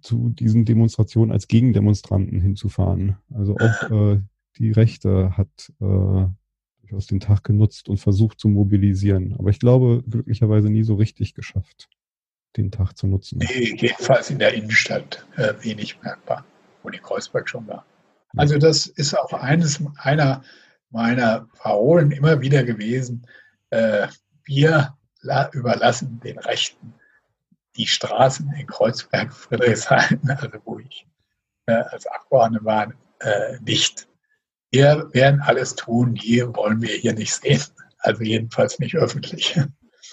[0.00, 3.18] zu diesen Demonstrationen als Gegendemonstranten hinzufahren.
[3.32, 4.20] Also auch äh,
[4.58, 6.26] die Rechte hat äh,
[6.80, 9.34] durchaus den Tag genutzt und versucht zu mobilisieren.
[9.38, 11.88] Aber ich glaube, glücklicherweise nie so richtig geschafft,
[12.56, 13.38] den Tag zu nutzen.
[13.38, 16.44] Nee, jedenfalls in der Innenstadt äh, wenig merkbar,
[16.82, 17.86] wo die Kreuzberg schon war.
[18.36, 20.42] Also das ist auch eines einer
[20.90, 23.26] meiner Parolen immer wieder gewesen.
[23.70, 24.08] Äh,
[24.44, 24.96] wir
[25.52, 26.94] überlassen den Rechten
[27.76, 31.06] die Straßen in Kreuzberg, Friedrichshain, also wo ich
[31.66, 34.08] äh, als Abgeordneter war, äh, nicht
[34.72, 37.62] wir werden alles tun, die wollen wir hier nicht sehen.
[37.98, 39.60] Also jedenfalls nicht öffentlich.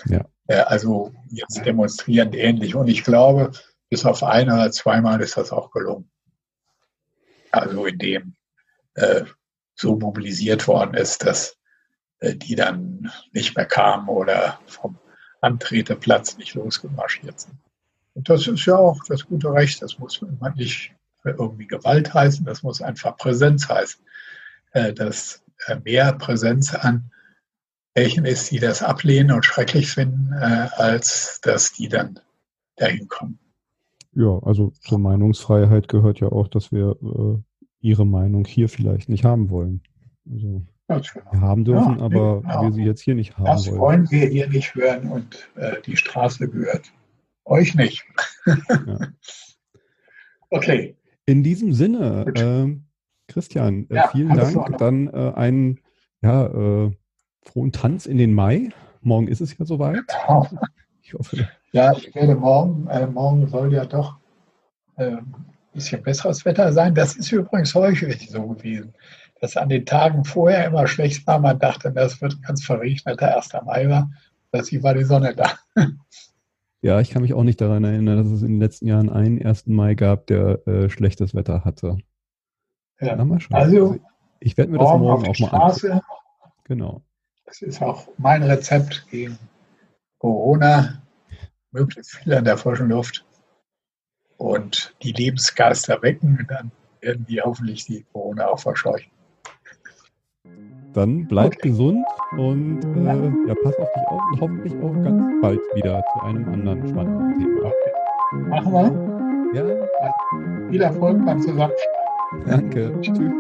[0.05, 0.25] Ja.
[0.65, 2.75] Also jetzt demonstrierend ähnlich.
[2.75, 3.51] Und ich glaube,
[3.89, 6.09] bis auf ein oder zweimal ist das auch gelungen.
[7.51, 8.35] Also indem
[8.95, 9.23] äh,
[9.75, 11.57] so mobilisiert worden ist, dass
[12.19, 14.97] äh, die dann nicht mehr kamen oder vom
[15.41, 17.57] Antreteplatz nicht losgemarschiert sind.
[18.13, 19.81] Und das ist ja auch das gute Recht.
[19.81, 20.93] Das muss man nicht
[21.23, 24.03] irgendwie Gewalt heißen, das muss einfach Präsenz heißen.
[24.71, 27.11] Äh, dass äh, mehr Präsenz an
[27.95, 32.19] welchen ist, die das ablehnen und schrecklich finden, äh, als dass die dann
[32.75, 33.39] dahin kommen.
[34.13, 37.41] Ja, also zur Meinungsfreiheit gehört ja auch, dass wir äh,
[37.81, 39.81] ihre Meinung hier vielleicht nicht haben wollen.
[40.29, 41.31] Also genau.
[41.31, 42.63] wir haben dürfen, ja, aber genau.
[42.63, 43.75] wir sie jetzt hier nicht haben das wollen.
[43.75, 46.91] Das wollen wir hier nicht hören und äh, die Straße gehört
[47.45, 48.05] euch nicht.
[48.45, 48.99] ja.
[50.51, 50.97] Okay.
[51.27, 52.88] In diesem Sinne, ähm,
[53.29, 54.77] Christian, äh, ja, vielen Dank.
[54.77, 55.79] Dann äh, ein
[56.21, 56.91] ja, äh,
[57.43, 58.69] frohen Tanz in den Mai.
[59.01, 60.03] Morgen ist es ja soweit.
[61.01, 61.47] Ich hoffe.
[61.71, 64.17] Ja, ich werde morgen, äh, morgen soll ja doch
[64.97, 65.35] äh, ein
[65.73, 66.93] bisschen besseres Wetter sein.
[66.93, 68.93] Das ist übrigens häufig so gewesen,
[69.41, 71.39] dass an den Tagen vorher immer schlecht war.
[71.39, 73.49] Man dachte, das wird ein ganz verregneter 1.
[73.65, 74.11] Mai war.
[74.51, 75.53] Plötzlich war die Sonne da.
[76.81, 79.43] Ja, ich kann mich auch nicht daran erinnern, dass es in den letzten Jahren einen
[79.43, 79.67] 1.
[79.67, 81.97] Mai gab, der äh, schlechtes Wetter hatte.
[82.99, 83.15] Ja.
[83.15, 83.57] Na, mal schauen.
[83.57, 83.99] Also,
[84.39, 86.01] ich werde mir das morgen auch mal anschauen.
[86.65, 87.01] Genau.
[87.45, 89.37] Das ist auch mein Rezept gegen
[90.19, 91.01] Corona.
[91.71, 93.25] Möglichst viel an der frischen Luft
[94.37, 96.45] und die Lebensgeister wecken.
[96.47, 96.71] dann
[97.01, 99.11] werden die hoffentlich die Corona auch verscheuchen.
[100.93, 101.69] Dann bleib okay.
[101.69, 106.21] gesund und äh, ja, pass auf dich auf und hoffentlich auch ganz bald wieder zu
[106.23, 107.67] einem anderen spannenden Thema.
[107.67, 108.49] Okay.
[108.49, 109.59] Machen wir?
[109.61, 110.69] Ja.
[110.69, 112.08] Viel Erfolg beim Zusammenschneiden.
[112.45, 112.93] Danke.
[113.01, 113.31] Tschüss.